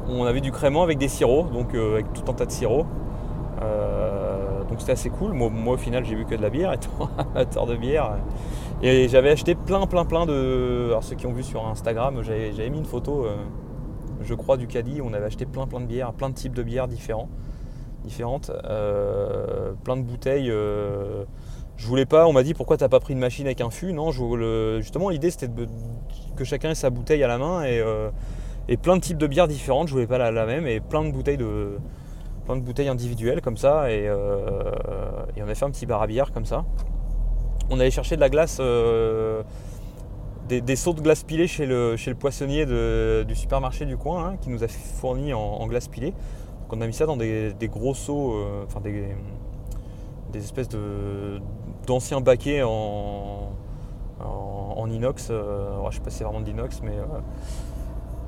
on 0.08 0.24
avait 0.24 0.40
du 0.40 0.54
crément 0.54 0.84
avec 0.84 0.98
des 0.98 1.10
sirops, 1.10 1.52
donc 1.52 1.76
avec 1.76 2.14
tout 2.14 2.24
un 2.30 2.34
tas 2.34 2.46
de 2.46 2.52
sirops. 2.52 2.88
donc 4.70 4.80
c'était 4.80 4.94
assez 4.94 5.10
cool. 5.10 5.34
Moi, 5.34 5.74
au 5.74 5.78
final, 5.78 6.06
j'ai 6.06 6.16
vu 6.16 6.24
que 6.24 6.36
de 6.36 6.42
la 6.42 6.50
bière, 6.50 6.72
étant 6.74 7.10
amateur 7.18 7.66
de 7.66 7.76
bière. 7.76 8.12
Et 8.82 9.10
j'avais 9.10 9.32
acheté 9.32 9.54
plein, 9.54 9.86
plein, 9.86 10.06
plein 10.06 10.26
de. 10.26 10.86
Alors 10.88 11.04
ceux 11.04 11.18
qui 11.18 11.28
ont 11.28 11.34
vu 11.34 11.44
sur 11.44 11.68
Instagram, 11.68 12.22
j'avais 12.24 12.70
mis 12.70 12.78
une 12.78 12.86
photo 12.86 13.26
je 14.22 14.34
crois, 14.34 14.58
du 14.58 14.68
caddie. 14.68 15.02
On 15.02 15.14
avait 15.14 15.26
acheté 15.26 15.46
plein 15.46 15.68
plein 15.68 15.80
de 15.80 15.86
bières, 15.86 16.14
plein 16.14 16.30
de 16.30 16.36
types 16.36 16.56
de 16.56 16.64
bières 16.64 16.88
différents, 16.88 17.30
différentes, 18.04 18.52
euh, 18.66 19.74
plein 19.84 19.98
de 19.98 20.04
bouteilles. 20.04 20.50
Euh, 20.50 21.26
je 21.78 21.88
voulais 21.88 22.06
pas, 22.06 22.26
on 22.28 22.34
m'a 22.34 22.44
dit 22.44 22.54
pourquoi 22.54 22.78
t'as 22.78 22.88
pas 22.88 23.00
pris 23.00 23.14
une 23.14 23.20
machine 23.20 23.46
avec 23.46 23.60
un 23.60 23.70
fût? 23.70 23.92
Non, 23.92 24.12
justement 24.80 25.10
l'idée 25.10 25.30
c'était 25.30 25.50
que 26.38 26.46
chacun 26.46 26.70
ait 26.70 26.76
sa 26.76 26.90
bouteille 26.90 27.24
à 27.24 27.28
la 27.28 27.38
main 27.38 27.66
euh, 27.66 28.12
et, 28.70 28.78
plein 28.78 28.96
de 28.96 29.02
types 29.02 29.18
de 29.18 29.28
bières 29.28 29.48
différentes. 29.48 29.88
Je 29.90 29.94
voulais 29.94 30.08
pas 30.08 30.18
la, 30.18 30.46
même 30.46 30.68
et 30.68 30.80
plein 30.80 31.04
de 31.04 31.12
bouteilles 31.12 31.38
de 31.38 31.78
plein 32.46 32.56
de 32.56 32.62
bouteilles 32.62 32.88
individuelles 32.88 33.42
comme 33.42 33.58
ça 33.58 33.92
et, 33.92 34.10
on 34.10 35.50
a 35.50 35.56
fait 35.56 35.66
un 35.66 35.72
petit 35.72 35.86
bar 35.86 36.02
à 36.02 36.08
bière 36.08 36.32
comme 36.32 36.46
ça. 36.46 36.64
On 37.70 37.80
allait 37.80 37.92
chercher 37.92 38.16
de 38.16 38.22
la 38.22 38.30
glace 38.30 38.62
des, 40.48 40.62
des, 40.62 40.76
seaux 40.76 40.94
de 40.94 41.02
glace 41.02 41.24
pilée 41.24 41.48
chez 41.48 41.66
le, 41.66 41.96
chez 41.98 42.12
le 42.12 42.16
poissonnier 42.16 42.66
du 42.66 43.36
supermarché 43.36 43.86
du 43.86 43.98
coin 43.98 44.26
hein, 44.26 44.38
qui 44.40 44.50
nous 44.50 44.64
a 44.64 44.68
fourni 44.68 45.34
en, 45.34 45.66
glace 45.68 45.88
pilée. 45.88 46.12
Donc 46.12 46.74
on 46.78 46.82
a 46.82 46.88
mis 46.88 46.94
ça 46.94 47.06
dans 47.06 47.18
des, 47.18 47.54
gros 47.64 47.94
seaux, 47.94 48.34
euh, 48.34 48.64
enfin 48.66 48.82
des, 48.82 49.16
espèces 50.36 50.70
d'anciens 51.88 52.22
baquets 52.22 52.64
en, 52.64 53.52
en, 54.20 54.90
inox. 54.90 55.30
Euh, 55.32 55.70
je 55.90 55.96
sais 55.96 56.02
pas 56.02 56.10
si 56.10 56.18
c'est 56.18 56.24
vraiment 56.24 56.42
de 56.42 56.46
l'inox, 56.46 56.82
mais 56.84 56.92
euh, 56.92 57.06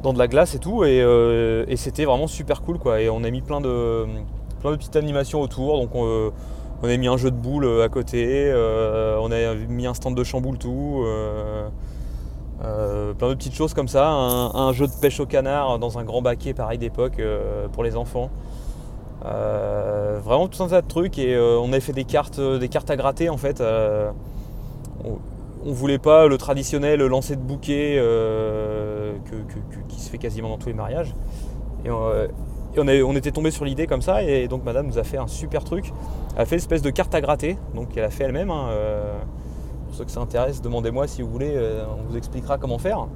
dans 0.02 0.14
de 0.14 0.20
la 0.20 0.28
glace 0.28 0.56
et 0.56 0.60
tout. 0.60 0.84
Et, 0.84 1.76
c'était 1.76 2.06
vraiment 2.06 2.28
super 2.28 2.62
cool 2.62 2.80
quoi. 2.80 3.02
Et 3.02 3.10
on 3.10 3.24
a 3.24 3.30
mis 3.30 3.42
plein 3.42 3.62
de, 3.62 4.06
plein 4.60 4.72
de 4.72 4.78
petites 4.78 4.96
animations 4.96 5.42
autour. 5.42 5.78
Donc 5.78 5.94
on, 5.94 6.32
on 6.82 6.88
a 6.88 6.98
mis 6.98 7.08
un 7.08 7.18
jeu 7.18 7.30
de 7.30 7.36
boules 7.36 7.82
à 7.82 7.90
côté, 7.90 8.52
on 8.54 9.32
a 9.32 9.56
mis 9.68 9.86
un 9.86 9.94
stand 9.94 10.16
de 10.16 10.24
chamboule 10.24 10.58
tout. 10.58 11.04
Euh, 12.64 13.14
plein 13.14 13.30
de 13.30 13.36
petites 13.36 13.54
choses 13.54 13.74
comme 13.74 13.88
ça, 13.88 14.10
un, 14.10 14.74
jeu 14.74 14.88
de 14.88 14.92
pêche 15.00 15.20
au 15.20 15.26
canard 15.26 15.78
dans 15.78 16.00
un 16.00 16.04
grand 16.04 16.22
baquet 16.22 16.54
pareil 16.54 16.78
d'époque 16.78 17.20
euh, 17.20 17.68
pour 17.68 17.84
les 17.84 17.96
enfants. 17.96 18.30
Euh, 19.26 20.20
vraiment 20.24 20.48
tout 20.48 20.64
un 20.64 20.68
tas 20.68 20.82
de 20.82 20.88
trucs 20.88 21.20
et 21.20 21.38
on 21.38 21.68
avait 21.68 21.80
fait 21.80 21.94
des 21.94 22.04
cartes, 22.04 22.40
des 22.40 22.70
cartes 22.70 22.90
à 22.90 22.96
gratter 22.96 23.30
en 23.30 23.38
fait. 23.38 23.62
On, 25.04 25.18
on, 25.66 25.72
voulait 25.72 26.00
pas 26.00 26.28
le 26.28 26.38
traditionnel 26.38 27.02
lancer 27.02 27.36
de 27.36 27.42
bouquet 27.42 28.02
qui 29.90 30.00
se 30.00 30.10
fait 30.10 30.18
quasiment 30.18 30.50
dans 30.50 30.58
tous 30.58 30.70
les 30.70 30.74
mariages. 30.74 31.14
Et, 31.86 31.92
on, 31.92 33.16
était 33.16 33.32
tombé 33.32 33.52
sur 33.52 33.66
l'idée 33.66 33.88
comme 33.88 34.02
ça 34.02 34.24
et 34.24 34.48
donc 34.48 34.64
madame 34.64 34.88
nous 34.88 34.98
a 34.98 35.04
fait 35.04 35.18
un 35.18 35.28
super 35.28 35.64
truc. 35.64 35.94
Elle 36.36 36.42
a 36.42 36.46
fait 36.46 36.56
une 36.56 36.62
espèce 36.62 36.82
de 36.82 36.90
carte 36.90 37.14
à 37.14 37.22
gratter, 37.22 37.58
donc 37.76 37.90
elle 37.96 38.04
a 38.04 38.10
fait 38.10 38.24
elle-même. 38.24 38.50
Hein, 38.50 38.70
ceux 39.98 40.06
que 40.06 40.12
ça 40.12 40.22
intéresse, 40.22 40.62
demandez-moi 40.62 41.08
si 41.08 41.22
vous 41.22 41.30
voulez, 41.30 41.54
euh, 41.56 41.84
on 42.00 42.04
vous 42.04 42.18
expliquera 42.18 42.58
comment 42.58 42.78
faire. 42.78 43.08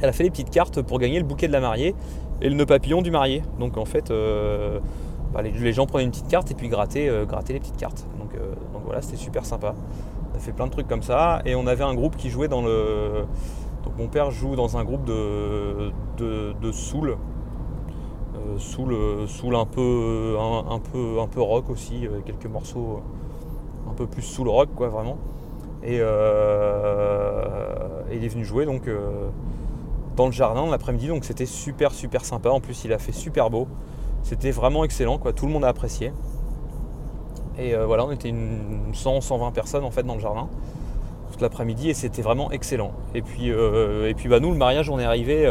Elle 0.00 0.08
a 0.08 0.12
fait 0.12 0.24
des 0.24 0.30
petites 0.30 0.50
cartes 0.50 0.80
pour 0.82 0.98
gagner 0.98 1.18
le 1.18 1.24
bouquet 1.24 1.46
de 1.46 1.52
la 1.52 1.60
mariée 1.60 1.94
et 2.40 2.48
le 2.48 2.54
nœud 2.54 2.66
papillon 2.66 3.02
du 3.02 3.10
marié. 3.10 3.42
Donc 3.60 3.76
en 3.76 3.84
fait, 3.84 4.10
euh, 4.10 4.80
bah, 5.32 5.42
les, 5.42 5.72
gens 5.72 5.86
prenaient 5.86 6.04
une 6.04 6.10
petite 6.10 6.28
carte 6.28 6.50
et 6.50 6.54
puis 6.54 6.68
grattaient, 6.68 7.08
euh, 7.08 7.26
les 7.48 7.60
petites 7.60 7.76
cartes. 7.76 8.06
Donc, 8.18 8.30
voilà, 8.84 9.02
c'était 9.02 9.16
super 9.16 9.44
sympa. 9.44 9.74
On 10.32 10.36
a 10.36 10.40
fait 10.40 10.52
plein 10.52 10.66
de 10.66 10.72
trucs 10.72 10.88
comme 10.88 11.02
ça. 11.02 11.42
Et 11.44 11.54
on 11.54 11.66
avait 11.66 11.84
un 11.84 11.94
groupe 11.94 12.16
qui 12.16 12.30
jouait 12.30 12.48
dans 12.48 12.62
le. 12.62 13.26
Donc 13.84 13.96
mon 13.98 14.08
père 14.08 14.30
joue 14.30 14.56
dans 14.56 14.76
un 14.76 14.84
groupe 14.84 15.04
de, 15.04 16.72
soul. 16.72 17.16
Soul, 18.58 18.96
soul 19.28 19.54
un 19.54 19.66
peu, 19.66 20.36
un, 20.38 20.78
peu, 20.78 21.20
un 21.20 21.28
peu 21.28 21.40
rock 21.40 21.70
aussi, 21.70 22.08
quelques 22.26 22.46
morceaux 22.46 23.00
un 23.88 23.94
peu 23.94 24.06
plus 24.06 24.22
soul 24.22 24.48
rock 24.48 24.68
quoi 24.74 24.88
vraiment. 24.88 25.16
Et, 25.84 25.96
il 28.14 28.24
est 28.24 28.28
venu 28.28 28.44
jouer 28.44 28.66
donc 28.66 28.82
dans 30.16 30.26
le 30.26 30.32
jardin 30.32 30.70
l'après-midi, 30.70 31.08
donc 31.08 31.24
c'était 31.24 31.46
super 31.46 31.92
super 31.92 32.24
sympa. 32.24 32.50
En 32.50 32.60
plus 32.60 32.84
il 32.84 32.92
a 32.92 32.98
fait 32.98 33.12
super 33.12 33.50
beau. 33.50 33.66
C'était 34.22 34.50
vraiment 34.50 34.84
excellent 34.84 35.18
quoi, 35.18 35.32
tout 35.32 35.46
le 35.46 35.52
monde 35.52 35.64
a 35.64 35.68
apprécié. 35.68 36.12
Et 37.58 37.74
voilà, 37.74 38.04
on 38.04 38.12
était 38.12 38.28
une 38.28 38.92
100-120 38.92 39.52
personnes 39.52 39.84
en 39.84 39.90
fait 39.90 40.02
dans 40.04 40.14
le 40.14 40.20
jardin 40.20 40.48
toute 41.30 41.40
l'après-midi 41.40 41.88
et 41.88 41.94
c'était 41.94 42.22
vraiment 42.22 42.50
excellent. 42.52 42.92
Et 43.14 43.22
puis, 43.22 43.48
et 43.48 44.14
puis 44.14 44.28
bah, 44.28 44.40
nous 44.40 44.50
le 44.50 44.58
mariage 44.58 44.90
on 44.90 44.98
est 44.98 45.04
arrivé 45.04 45.48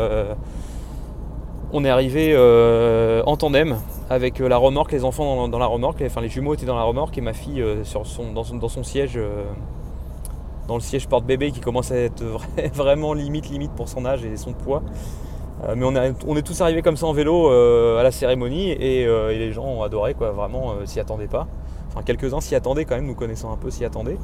on 1.73 1.85
est 1.85 1.89
arrivé 1.89 2.33
euh, 2.35 3.23
en 3.25 3.37
tandem 3.37 3.77
avec 4.09 4.41
euh, 4.41 4.49
la 4.49 4.57
remorque, 4.57 4.91
les 4.91 5.05
enfants 5.05 5.47
dans, 5.47 5.59
la 5.59 5.65
remorque, 5.65 6.03
enfin 6.05 6.21
les 6.21 6.29
jumeaux 6.29 6.53
étaient 6.53 6.65
dans 6.65 6.75
la 6.75 6.83
remorque 6.83 7.17
et 7.17 7.21
ma 7.21 7.33
fille 7.33 7.61
euh, 7.61 7.83
sur 7.83 8.05
son, 8.05 8.33
dans, 8.33 8.43
son, 8.43 8.83
siège, 8.83 9.19
dans 10.67 10.75
le 10.75 10.81
siège 10.81 11.07
porte-bébé 11.07 11.51
qui 11.51 11.59
commence 11.59 11.91
à 11.91 11.95
être 11.95 12.23
vraiment 12.73 13.13
limite 13.13 13.49
limite 13.49 13.71
pour 13.71 13.89
son 13.89 14.05
âge 14.05 14.23
et 14.25 14.37
son 14.37 14.53
poids. 14.53 14.83
mais 15.75 15.85
on 15.85 16.35
est, 16.35 16.41
tous 16.41 16.59
arrivés 16.61 16.81
comme 16.81 16.97
ça 16.97 17.05
en 17.05 17.13
vélo 17.13 17.49
à 17.49 18.03
la 18.03 18.11
cérémonie 18.11 18.71
et, 18.71 19.05
les 19.05 19.51
gens 19.51 19.65
ont 19.65 19.83
adoré 19.83 20.13
quoi, 20.13 20.31
vraiment 20.31 20.73
s'y 20.85 20.99
attendaient 20.99 21.27
pas. 21.27 21.47
Enfin 21.89 22.03
quelques-uns 22.03 22.41
s'y 22.41 22.55
attendaient 22.55 22.85
quand 22.85 22.95
même, 22.95 23.05
nous 23.05 23.15
connaissons 23.15 23.51
un 23.51 23.57
peu 23.57 23.69
s'y 23.69 23.85
attendaient. 23.85 24.17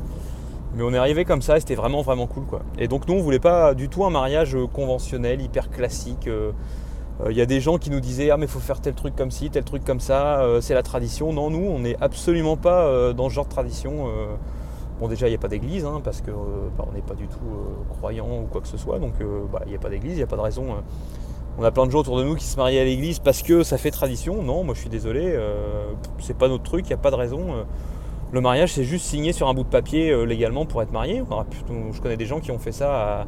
Mais 0.76 0.84
on 0.84 0.94
est 0.94 0.98
arrivé 0.98 1.26
comme 1.26 1.42
ça 1.42 1.58
et 1.58 1.60
c'était 1.60 1.76
vraiment 1.76 2.02
vraiment 2.02 2.28
cool 2.28 2.46
quoi. 2.46 2.62
Et 2.78 2.88
donc 2.88 3.08
nous 3.08 3.16
on 3.16 3.22
voulait 3.22 3.40
pas 3.40 3.74
du 3.74 3.90
tout 3.90 4.06
un 4.06 4.10
mariage 4.10 4.58
conventionnel, 4.74 5.42
hyper 5.42 5.70
classique. 5.70 6.30
Il 7.20 7.28
euh, 7.28 7.32
y 7.34 7.42
a 7.42 7.46
des 7.46 7.60
gens 7.60 7.78
qui 7.78 7.90
nous 7.90 8.00
disaient 8.00 8.30
Ah, 8.30 8.38
mais 8.38 8.48
faut 8.48 8.60
faire 8.60 8.80
tel 8.80 8.94
truc 8.94 9.16
comme 9.16 9.32
ci, 9.32 9.50
tel 9.50 9.64
truc 9.64 9.84
comme 9.84 10.00
ça, 10.00 10.42
euh, 10.42 10.62
c'est 10.62 10.74
la 10.74 10.84
tradition. 10.84 11.34
Non, 11.34 11.50
nous, 11.50 11.66
on 11.66 11.80
n'est 11.80 11.98
absolument 12.02 12.58
pas 12.58 12.86
euh, 12.86 13.14
dans 13.14 13.30
ce 13.30 13.36
genre 13.36 13.46
de 13.46 13.52
tradition. 13.52 14.08
Bon, 15.00 15.08
déjà, 15.08 15.28
il 15.28 15.32
n'y 15.32 15.36
a 15.36 15.40
pas 15.40 15.48
d'église, 15.48 15.86
hein, 15.86 16.02
parce 16.04 16.22
qu'on 16.22 16.32
bah, 16.78 16.88
n'est 16.94 17.02
pas 17.02 17.14
du 17.14 17.28
tout 17.28 17.40
croyant 17.98 18.42
ou 18.44 18.48
quoi 18.52 18.62
que 18.62 18.68
ce 18.68 18.78
soit. 18.78 19.00
Donc, 19.00 19.14
bah, 19.52 19.62
il 19.66 19.70
n'y 19.70 19.76
a 19.76 19.80
pas 19.80 19.90
d'église, 19.90 20.14
il 20.14 20.18
n'y 20.18 20.24
a 20.24 20.28
pas 20.28 20.38
de 20.38 20.42
raison. 20.42 20.66
on 21.58 21.64
a 21.64 21.72
plein 21.72 21.86
de 21.86 21.92
gens 21.92 22.00
autour 22.00 22.18
de 22.18 22.24
nous 22.24 22.36
qui 22.36 22.46
se 22.46 22.58
marient 22.58 22.80
à 22.80 22.84
l'église 22.84 23.20
parce 23.20 23.44
que 23.44 23.64
ça 23.64 23.78
fait 23.78 23.92
tradition. 23.92 24.42
Non, 24.42 24.64
moi, 24.64 24.74
je 24.74 24.80
suis 24.80 24.90
désolé, 24.90 25.38
c'est 26.20 26.38
pas 26.38 26.48
notre 26.48 26.64
truc, 26.64 26.86
il 26.86 26.90
n'y 26.90 26.94
a 26.94 26.98
pas 26.98 27.12
de 27.12 27.16
raison. 27.16 27.66
le 28.32 28.42
mariage, 28.42 28.74
c'est 28.74 28.84
juste 28.84 29.06
signer 29.06 29.34
sur 29.34 29.48
un 29.48 29.54
bout 29.54 29.64
de 29.64 29.70
papier 29.70 30.26
légalement 30.26 30.66
pour 30.66 30.82
être 30.82 30.92
marié. 30.92 31.24
je 31.94 32.02
connais 32.02 32.18
des 32.18 32.26
gens 32.26 32.40
qui 32.40 32.52
ont 32.52 32.60
fait 32.60 32.72
ça 32.72 33.28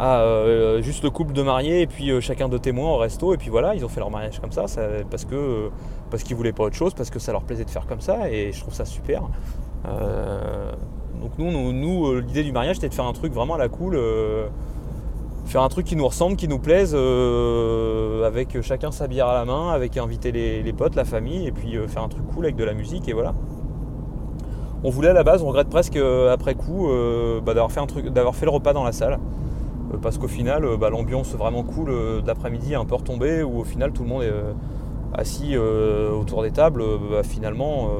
à 0.00 0.20
euh, 0.20 0.80
juste 0.80 1.04
le 1.04 1.10
couple 1.10 1.34
de 1.34 1.42
mariés 1.42 1.82
et 1.82 1.86
puis 1.86 2.10
euh, 2.10 2.22
chacun 2.22 2.48
de 2.48 2.56
témoins 2.56 2.90
au 2.90 2.96
resto 2.96 3.34
et 3.34 3.36
puis 3.36 3.50
voilà 3.50 3.74
ils 3.74 3.84
ont 3.84 3.88
fait 3.88 4.00
leur 4.00 4.10
mariage 4.10 4.40
comme 4.40 4.50
ça, 4.50 4.64
parce 5.10 5.26
que 5.26 5.70
parce 6.10 6.22
qu'ils 6.22 6.36
voulaient 6.36 6.54
pas 6.54 6.64
autre 6.64 6.74
chose 6.74 6.94
parce 6.94 7.10
que 7.10 7.18
ça 7.18 7.32
leur 7.32 7.42
plaisait 7.42 7.66
de 7.66 7.70
faire 7.70 7.86
comme 7.86 8.00
ça 8.00 8.30
et 8.30 8.50
je 8.50 8.60
trouve 8.60 8.72
ça 8.72 8.86
super 8.86 9.24
euh, 9.24 9.26
donc 9.84 11.32
nous, 11.38 11.72
nous, 11.72 12.20
l'idée 12.20 12.42
du 12.42 12.52
mariage 12.52 12.76
c'était 12.76 12.88
de 12.88 12.94
faire 12.94 13.06
un 13.06 13.12
truc 13.12 13.32
vraiment 13.32 13.54
à 13.54 13.58
la 13.58 13.68
cool 13.68 13.98
faire 15.46 15.62
un 15.62 15.68
truc 15.68 15.86
qui 15.86 15.96
nous 15.96 16.06
ressemble 16.06 16.36
qui 16.36 16.48
nous 16.48 16.58
plaise 16.58 16.94
avec 16.94 18.60
chacun 18.62 18.90
sa 18.90 19.06
bière 19.06 19.28
à 19.28 19.34
la 19.34 19.44
main 19.44 19.70
avec 19.70 19.96
inviter 19.96 20.32
les, 20.32 20.72
potes 20.72 20.94
la 20.94 21.04
famille 21.04 21.46
et 21.46 21.52
puis 21.52 21.76
faire 21.88 22.02
un 22.02 22.08
truc 22.08 22.26
cool 22.34 22.44
avec 22.44 22.56
de 22.56 22.64
la 22.64 22.74
musique 22.74 23.08
et 23.08 23.12
voilà 23.12 23.34
on 24.82 24.90
voulait 24.90 25.08
à 25.08 25.14
la 25.14 25.24
base 25.24 25.42
on 25.42 25.48
regrette 25.48 25.68
presque 25.68 25.96
après 25.96 26.54
coup 26.54 26.88
bah, 27.44 27.54
d'avoir 27.54 28.34
fait 28.34 28.46
le 28.46 28.50
repas 28.50 28.72
dans 28.72 28.84
la 28.84 28.92
salle 28.92 29.18
euh, 29.92 29.96
parce 30.00 30.18
qu'au 30.18 30.28
final, 30.28 30.64
euh, 30.64 30.76
bah, 30.76 30.90
l'ambiance 30.90 31.34
vraiment 31.34 31.62
cool 31.62 31.90
euh, 31.90 32.20
d'après-midi 32.20 32.72
est 32.72 32.76
un 32.76 32.84
peu 32.84 32.94
retombée, 32.94 33.42
où 33.42 33.60
au 33.60 33.64
final 33.64 33.92
tout 33.92 34.02
le 34.02 34.08
monde 34.08 34.22
est 34.22 34.32
assis 35.12 35.56
autour 35.56 36.42
des 36.42 36.52
tables. 36.52 36.82
Bah, 37.10 37.22
finalement, 37.22 37.90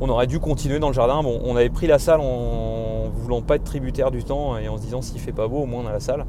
on 0.00 0.08
aurait 0.08 0.26
dû 0.26 0.38
continuer 0.40 0.78
dans 0.78 0.88
le 0.88 0.94
jardin. 0.94 1.20
On 1.24 1.56
avait 1.56 1.70
pris 1.70 1.86
la 1.86 1.98
salle 1.98 2.20
en 2.20 3.08
voulant 3.10 3.42
pas 3.42 3.56
être 3.56 3.64
tributaire 3.64 4.10
du 4.10 4.24
temps 4.24 4.56
et 4.56 4.68
en 4.68 4.76
se 4.76 4.82
disant 4.82 5.02
s'il 5.02 5.20
fait 5.20 5.32
pas 5.32 5.48
beau, 5.48 5.58
au 5.58 5.66
moins 5.66 5.82
on 5.84 5.86
a 5.86 5.92
la 5.92 6.00
salle. 6.00 6.26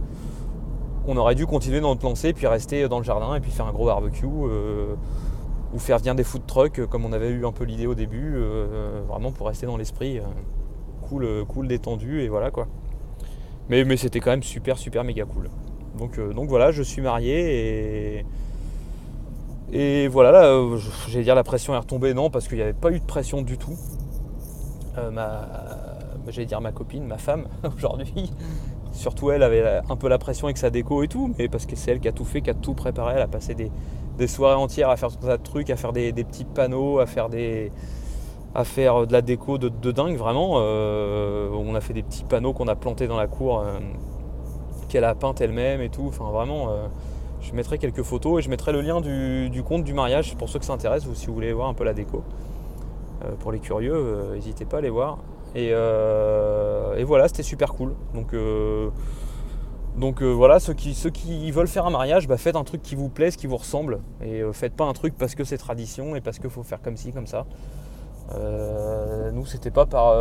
On 1.07 1.17
aurait 1.17 1.35
dû 1.35 1.45
continuer 1.45 1.79
dans 1.79 1.89
notre 1.89 2.05
lancée, 2.05 2.33
puis 2.33 2.45
rester 2.47 2.87
dans 2.87 2.99
le 2.99 3.05
jardin 3.05 3.35
et 3.35 3.39
puis 3.39 3.51
faire 3.51 3.65
un 3.65 3.71
gros 3.71 3.85
barbecue 3.85 4.25
ou 4.25 5.79
faire 5.79 5.97
venir 5.99 6.15
des 6.15 6.23
food 6.23 6.45
trucks 6.45 6.85
comme 6.87 7.05
on 7.05 7.13
avait 7.13 7.29
eu 7.29 7.45
un 7.45 7.51
peu 7.51 7.63
l'idée 7.63 7.87
au 7.87 7.95
début, 7.95 8.35
vraiment 9.07 9.31
pour 9.31 9.47
rester 9.47 9.65
dans 9.65 9.77
l'esprit 9.77 10.19
cool, 11.07 11.27
cool, 11.47 11.67
détendu 11.67 12.21
et 12.21 12.29
voilà 12.29 12.51
quoi. 12.51 12.67
Mais, 13.69 13.83
mais 13.83 13.97
c'était 13.97 14.19
quand 14.19 14.31
même 14.31 14.43
super, 14.43 14.77
super 14.77 15.03
méga 15.03 15.25
cool. 15.25 15.49
Donc, 15.97 16.17
euh, 16.17 16.33
donc 16.33 16.49
voilà, 16.49 16.71
je 16.71 16.81
suis 16.81 17.01
marié 17.01 18.17
et. 18.17 18.25
Et 19.71 20.07
voilà, 20.07 20.31
là, 20.31 20.45
euh, 20.45 20.77
j'allais 21.07 21.23
dire 21.23 21.35
la 21.35 21.43
pression 21.43 21.73
est 21.73 21.77
retombée, 21.77 22.13
non, 22.13 22.29
parce 22.29 22.47
qu'il 22.47 22.57
n'y 22.57 22.63
avait 22.63 22.73
pas 22.73 22.91
eu 22.91 22.99
de 22.99 23.05
pression 23.05 23.41
du 23.41 23.57
tout. 23.57 23.77
Euh, 24.97 25.11
ma, 25.11 25.47
j'allais 26.27 26.47
dire 26.47 26.61
ma 26.61 26.71
copine, 26.71 27.05
ma 27.05 27.17
femme, 27.17 27.45
aujourd'hui, 27.75 28.31
surtout 28.91 29.31
elle 29.31 29.43
avait 29.43 29.81
un 29.89 29.95
peu 29.95 30.07
la 30.07 30.17
pression 30.17 30.47
avec 30.47 30.57
sa 30.57 30.69
déco 30.69 31.03
et 31.03 31.07
tout, 31.07 31.33
mais 31.37 31.47
parce 31.47 31.65
que 31.65 31.75
c'est 31.75 31.91
elle 31.91 31.99
qui 31.99 32.07
a 32.07 32.11
tout 32.11 32.25
fait, 32.25 32.41
qui 32.41 32.49
a 32.49 32.55
tout 32.55 32.73
préparé, 32.73 33.13
elle 33.15 33.21
a 33.21 33.27
passé 33.27 33.55
des, 33.55 34.27
soirées 34.27 34.55
entières 34.55 34.89
à 34.89 34.97
faire 34.97 35.15
tout 35.15 35.25
ça 35.25 35.37
de 35.37 35.43
trucs, 35.43 35.69
à 35.69 35.77
faire 35.77 35.93
des 35.93 36.11
petits 36.11 36.45
panneaux, 36.45 36.99
à 36.99 37.05
faire 37.05 37.29
des, 37.29 37.71
à 38.55 38.63
faire 38.63 39.05
de 39.05 39.13
la 39.13 39.21
déco 39.21 39.57
de, 39.57 39.91
dingue 39.91 40.17
vraiment. 40.17 40.55
Euh, 40.57 41.49
on 41.51 41.75
a 41.75 41.81
fait 41.81 41.93
des 41.93 42.03
petits 42.03 42.23
panneaux 42.23 42.53
qu'on 42.53 42.67
a 42.67 42.75
plantés 42.75 43.07
dans 43.07 43.17
la 43.17 43.27
cour 43.27 43.63
qu'elle 44.89 45.03
a 45.03 45.13
peintes 45.15 45.41
elle-même 45.41 45.81
et 45.81 45.89
tout. 45.89 46.05
Enfin 46.07 46.29
vraiment, 46.31 46.69
je 47.41 47.53
mettrai 47.53 47.77
quelques 47.77 48.03
photos 48.03 48.39
et 48.39 48.41
je 48.41 48.49
mettrai 48.49 48.71
le 48.71 48.81
lien 48.81 49.01
du, 49.01 49.63
compte 49.63 49.83
du 49.83 49.93
mariage 49.93 50.35
pour 50.35 50.49
ceux 50.49 50.59
que 50.59 50.65
ça 50.65 50.73
intéresse 50.73 51.05
ou 51.05 51.15
si 51.15 51.27
vous 51.27 51.33
voulez 51.33 51.53
voir 51.53 51.69
un 51.69 51.73
peu 51.73 51.83
la 51.83 51.93
déco. 51.93 52.23
pour 53.39 53.51
les 53.51 53.59
curieux, 53.59 54.31
n'hésitez 54.33 54.65
pas 54.65 54.77
à 54.77 54.81
les 54.81 54.89
voir. 54.89 55.19
Et, 55.55 55.73
voilà, 57.03 57.27
c'était 57.27 57.43
super 57.43 57.73
cool. 57.73 57.95
Donc 59.97 60.21
voilà, 60.21 60.59
ceux 60.59 60.73
qui, 60.73 61.51
veulent 61.51 61.67
faire 61.67 61.85
un 61.85 61.91
mariage, 61.91 62.27
bah, 62.27 62.37
faites 62.37 62.55
un 62.55 62.63
truc 62.63 62.81
qui 62.81 62.95
vous 62.95 63.09
plaise, 63.09 63.35
qui 63.35 63.47
vous 63.47 63.57
ressemble. 63.57 63.99
Et 64.21 64.41
faites 64.53 64.75
pas 64.75 64.85
un 64.85 64.93
truc 64.93 65.15
parce 65.17 65.35
que 65.35 65.43
c'est 65.43 65.57
tradition 65.57 66.15
et 66.15 66.21
parce 66.21 66.39
qu'il 66.39 66.49
faut 66.49 66.63
faire 66.63 66.81
comme 66.81 66.97
ci, 66.97 67.11
comme 67.11 67.27
ça. 67.27 67.45
Euh, 68.35 69.31
nous, 69.31 69.45
c'était 69.45 69.71
pas 69.71 69.85
par. 69.85 70.13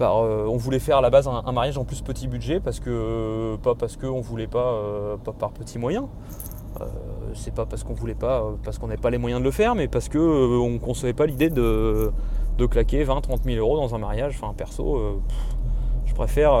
Euh, 0.00 0.30
euh, 0.30 0.46
on 0.46 0.56
voulait 0.56 0.78
faire 0.78 0.98
à 0.98 1.00
la 1.00 1.10
base 1.10 1.28
un, 1.28 1.52
mariage 1.52 1.78
en 1.78 1.84
plus 1.84 2.00
petit 2.02 2.28
budget, 2.28 2.60
parce 2.60 2.80
que, 2.80 3.56
pas 3.62 3.74
parce 3.74 3.96
qu'on 3.96 4.20
voulait 4.20 4.46
pas, 4.46 4.80
pas 5.24 5.32
par 5.32 5.50
petits 5.50 5.78
moyens. 5.78 6.06
c'est 7.34 7.54
pas 7.54 7.66
parce 7.66 7.84
qu'on 7.84 7.94
voulait 7.94 8.14
pas, 8.14 8.44
parce 8.64 8.78
qu'on 8.78 8.88
n'avait 8.88 9.00
pas 9.00 9.10
les 9.10 9.18
moyens 9.18 9.40
de 9.40 9.44
le 9.44 9.50
faire, 9.50 9.74
mais 9.74 9.88
parce 9.88 10.08
qu'on 10.08 10.18
on 10.18 10.78
concevait 10.78 11.12
pas 11.12 11.26
l'idée 11.26 11.50
de, 11.50 12.12
de, 12.58 12.66
claquer 12.66 13.04
20, 13.04 13.20
30 13.20 13.44
000 13.44 13.58
euros 13.58 13.76
dans 13.76 13.94
un 13.94 13.98
mariage. 13.98 14.38
Enfin, 14.40 14.54
perso, 14.56 15.20
je 16.06 16.14
préfère 16.14 16.52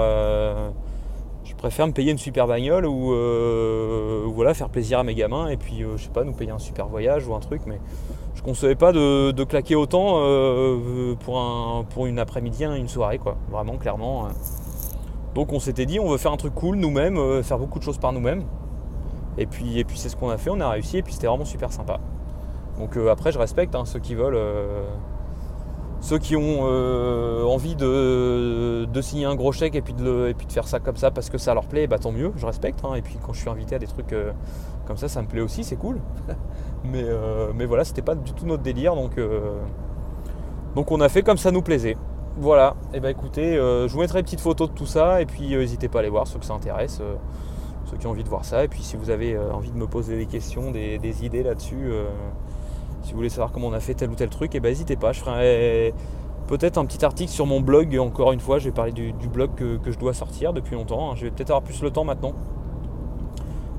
je 1.42 1.54
préfère 1.56 1.86
me 1.86 1.92
payer 1.92 2.12
une 2.12 2.18
super 2.18 2.46
bagnole 2.46 2.86
ou 2.86 3.14
voilà 4.32 4.54
faire 4.54 4.68
plaisir 4.68 4.98
à 4.98 5.04
mes 5.04 5.14
gamins 5.14 5.48
et 5.48 5.56
puis 5.56 5.84
je 5.96 6.02
sais 6.02 6.10
pas 6.10 6.24
nous 6.24 6.32
payer 6.32 6.50
un 6.50 6.58
super 6.58 6.86
voyage 6.86 7.26
ou 7.26 7.34
un 7.34 7.40
truc 7.40 7.62
mais 7.66 7.80
je 8.40 8.44
concevais 8.44 8.74
pas 8.74 8.90
de, 8.92 9.44
claquer 9.44 9.74
autant 9.74 10.14
euh, 10.16 11.14
pour, 11.14 11.38
un, 11.38 11.84
pour 11.84 12.06
une 12.06 12.18
après-midi, 12.18 12.64
hein, 12.64 12.74
une 12.74 12.88
soirée, 12.88 13.18
quoi. 13.18 13.36
Vraiment, 13.50 13.76
clairement. 13.76 14.24
Euh. 14.24 14.28
Donc 15.34 15.52
on 15.52 15.60
s'était 15.60 15.84
dit, 15.84 16.00
on 16.00 16.08
veut 16.08 16.16
faire 16.16 16.32
un 16.32 16.38
truc 16.38 16.54
cool 16.54 16.76
nous-mêmes, 16.76 17.18
euh, 17.18 17.42
faire 17.42 17.58
beaucoup 17.58 17.78
de 17.78 17.84
choses 17.84 17.98
par 17.98 18.14
nous-mêmes. 18.14 18.44
Et 19.36 19.44
puis, 19.44 19.78
et 19.78 19.84
puis 19.84 19.98
c'est 19.98 20.08
ce 20.08 20.16
qu'on 20.16 20.30
a 20.30 20.38
fait, 20.38 20.48
on 20.48 20.58
a 20.58 20.70
réussi, 20.70 20.96
et 20.96 21.02
puis 21.02 21.12
c'était 21.12 21.26
vraiment 21.26 21.44
super 21.44 21.70
sympa. 21.70 22.00
Donc 22.78 22.96
après, 22.96 23.30
je 23.30 23.38
respecte 23.38 23.74
hein, 23.74 23.84
ceux 23.84 23.98
qui 24.00 24.14
veulent, 24.14 24.38
ceux 26.00 26.18
qui 26.18 26.34
ont 26.34 26.62
envie 27.46 27.76
de, 27.76 28.88
signer 29.02 29.26
un 29.26 29.34
gros 29.34 29.52
chèque 29.52 29.74
et 29.74 29.82
puis, 29.82 29.92
de 29.92 30.28
et 30.28 30.34
puis 30.34 30.46
de 30.46 30.52
faire 30.52 30.66
ça 30.66 30.80
comme 30.80 30.96
ça 30.96 31.10
parce 31.10 31.28
que 31.28 31.36
ça 31.36 31.52
leur 31.52 31.66
plaît, 31.66 31.86
bah 31.86 31.98
tant 31.98 32.10
mieux, 32.10 32.32
je 32.36 32.46
respecte. 32.46 32.80
Hein. 32.84 32.94
Et 32.94 33.02
puis 33.02 33.18
quand 33.24 33.34
je 33.34 33.40
suis 33.40 33.50
invité 33.50 33.74
à 33.74 33.78
des 33.78 33.86
trucs 33.86 34.14
comme 34.90 34.96
ça, 34.96 35.06
ça 35.06 35.22
me 35.22 35.28
plaît 35.28 35.40
aussi, 35.40 35.62
c'est 35.62 35.76
cool. 35.76 36.00
mais, 36.84 37.04
euh, 37.04 37.52
mais 37.54 37.64
voilà, 37.64 37.84
c'était 37.84 38.02
pas 38.02 38.16
du 38.16 38.32
tout 38.32 38.44
notre 38.44 38.64
délire, 38.64 38.96
donc, 38.96 39.18
euh, 39.18 39.60
donc 40.74 40.90
on 40.90 41.00
a 41.00 41.08
fait 41.08 41.22
comme 41.22 41.36
ça 41.36 41.52
nous 41.52 41.62
plaisait. 41.62 41.96
Voilà, 42.38 42.74
et 42.92 42.96
eh 42.96 43.00
ben 43.00 43.10
écoutez, 43.10 43.56
euh, 43.56 43.86
je 43.86 43.94
vous 43.94 44.00
mettrai 44.00 44.18
une 44.18 44.24
petite 44.24 44.40
photo 44.40 44.66
de 44.66 44.72
tout 44.72 44.86
ça, 44.86 45.22
et 45.22 45.26
puis 45.26 45.50
n'hésitez 45.50 45.88
pas 45.88 45.98
à 45.98 46.00
aller 46.00 46.10
voir 46.10 46.26
ceux 46.26 46.40
que 46.40 46.44
ça 46.44 46.54
intéresse, 46.54 47.00
ceux 47.84 47.96
qui 47.98 48.08
ont 48.08 48.10
envie 48.10 48.24
de 48.24 48.28
voir 48.28 48.44
ça, 48.44 48.64
et 48.64 48.68
puis 48.68 48.82
si 48.82 48.96
vous 48.96 49.10
avez 49.10 49.38
envie 49.38 49.70
de 49.70 49.76
me 49.76 49.86
poser 49.86 50.16
des 50.16 50.26
questions, 50.26 50.72
des, 50.72 51.24
idées 51.24 51.44
là-dessus, 51.44 51.92
si 53.02 53.12
vous 53.12 53.16
voulez 53.16 53.28
savoir 53.28 53.52
comment 53.52 53.68
on 53.68 53.72
a 53.72 53.80
fait 53.80 53.94
tel 53.94 54.10
ou 54.10 54.16
tel 54.16 54.28
truc, 54.28 54.56
et 54.56 54.58
eh 54.58 54.60
ben 54.60 54.70
n'hésitez 54.70 54.96
pas, 54.96 55.12
je 55.12 55.20
ferai 55.20 55.94
peut-être 56.48 56.78
un 56.78 56.84
petit 56.84 57.04
article 57.04 57.30
sur 57.30 57.46
mon 57.46 57.60
blog, 57.60 57.96
encore 57.96 58.32
une 58.32 58.40
fois, 58.40 58.58
je 58.58 58.64
vais 58.64 58.74
parler 58.74 58.90
du, 58.90 59.12
blog 59.32 59.54
que, 59.54 59.92
je 59.92 59.98
dois 60.00 60.14
sortir 60.14 60.52
depuis 60.52 60.74
longtemps, 60.74 61.12
hein. 61.12 61.14
je 61.14 61.26
vais 61.26 61.30
peut-être 61.30 61.50
avoir 61.50 61.62
plus 61.62 61.80
le 61.80 61.92
temps 61.92 62.02
maintenant 62.02 62.34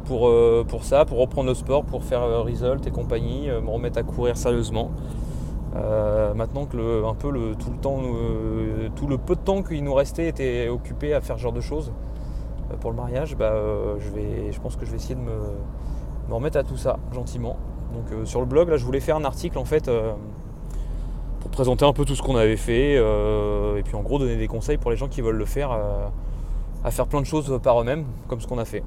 pour, 0.02 0.28
euh, 0.28 0.66
pour 0.68 0.84
ça, 0.84 1.06
pour 1.06 1.18
reprendre 1.20 1.50
le 1.50 1.56
sport, 1.56 1.84
pour 1.84 2.04
faire 2.04 2.22
euh, 2.24 2.42
Result 2.42 2.86
et 2.86 2.92
compagnie, 2.92 3.50
euh, 3.50 3.62
me 3.62 3.70
remettre 3.70 3.98
à 3.98 4.04
courir 4.04 4.38
sérieusement. 4.38 4.92
maintenant 6.36 6.66
que 6.66 6.78
le, 6.78 7.06
un 7.06 7.14
peu 7.14 7.32
le, 7.32 7.56
tout 7.56 7.72
le 7.72 7.78
temps, 7.78 8.00
tout 8.96 9.08
le 9.08 9.18
peu 9.18 9.36
de 9.36 9.40
temps 9.42 9.64
qu'il 9.64 9.84
nous 9.84 9.94
restait 9.94 10.28
était 10.28 10.68
occupé 10.68 11.14
à 11.14 11.22
faire 11.22 11.38
ce 11.38 11.44
genre 11.44 11.54
de 11.54 11.62
choses 11.62 11.94
pour 12.82 12.92
le 12.92 12.98
mariage, 12.98 13.38
bah, 13.38 13.54
je, 14.00 14.10
vais, 14.10 14.52
je 14.52 14.60
pense 14.60 14.76
que 14.76 14.86
je 14.86 14.92
vais 14.92 14.98
essayer 14.98 15.16
de 15.16 15.22
me, 15.22 15.38
me 16.28 16.34
remettre 16.34 16.58
à 16.58 16.64
tout 16.64 16.78
ça 16.78 17.00
gentiment. 17.14 17.56
Donc 17.94 18.28
sur 18.28 18.42
le 18.42 18.46
blog, 18.46 18.70
là, 18.70 18.78
je 18.78 18.86
voulais 18.86 19.00
faire 19.00 19.16
un 19.16 19.24
article 19.24 19.58
en 19.58 19.66
fait 19.66 19.90
pour 21.40 21.52
présenter 21.52 21.86
un 21.86 21.94
peu 21.94 22.04
tout 22.04 22.16
ce 22.16 22.22
qu'on 22.22 22.36
avait 22.36 22.58
fait 22.58 22.96
et 22.96 23.84
puis 23.84 23.96
en 23.96 24.02
gros 24.02 24.20
donner 24.20 24.36
des 24.36 24.48
conseils 24.48 24.78
pour 24.78 24.92
les 24.92 24.98
gens 24.98 25.08
qui 25.08 25.22
veulent 25.22 25.38
le 25.38 25.46
faire 25.46 25.72
à 26.84 26.92
faire 26.92 27.08
plein 27.08 27.22
de 27.22 27.26
choses 27.26 27.60
par 27.62 27.80
eux-mêmes, 27.82 28.06
comme 28.28 28.42
ce 28.42 28.48
qu'on 28.48 28.58
a 28.58 28.66
fait. 28.66 28.84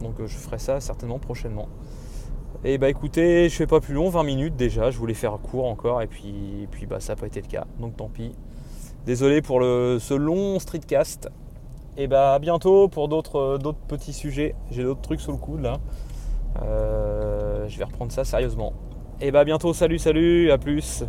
Donc 0.00 0.20
euh, 0.20 0.26
je 0.26 0.36
ferai 0.36 0.58
ça 0.58 0.80
certainement 0.80 1.18
prochainement. 1.18 1.68
Et 2.64 2.78
bah 2.78 2.88
écoutez, 2.88 3.48
je 3.48 3.54
fais 3.54 3.66
pas 3.66 3.80
plus 3.80 3.94
long, 3.94 4.08
20 4.08 4.22
minutes 4.22 4.56
déjà, 4.56 4.90
je 4.90 4.98
voulais 4.98 5.14
faire 5.14 5.38
court 5.38 5.66
encore 5.66 6.00
et 6.02 6.06
puis, 6.06 6.66
puis 6.70 6.86
bah 6.86 7.00
ça 7.00 7.12
n'a 7.12 7.20
pas 7.20 7.26
été 7.26 7.40
le 7.40 7.46
cas, 7.46 7.66
donc 7.78 7.96
tant 7.96 8.08
pis. 8.08 8.32
Désolé 9.04 9.42
pour 9.42 9.60
ce 9.60 10.14
long 10.14 10.58
streetcast. 10.58 11.28
Et 11.98 12.08
bah 12.08 12.34
à 12.34 12.38
bientôt 12.38 12.88
pour 12.88 13.08
d'autres 13.08 13.58
petits 13.88 14.12
sujets. 14.12 14.54
J'ai 14.70 14.82
d'autres 14.82 15.00
trucs 15.00 15.20
sous 15.20 15.32
le 15.32 15.38
coude 15.38 15.62
là. 15.62 15.78
Euh, 16.62 17.66
je 17.68 17.78
vais 17.78 17.84
reprendre 17.84 18.12
ça 18.12 18.24
sérieusement. 18.24 18.72
Et 19.20 19.30
bah 19.30 19.44
bientôt, 19.44 19.72
salut, 19.72 19.98
salut, 19.98 20.50
à 20.50 20.58
plus. 20.58 21.04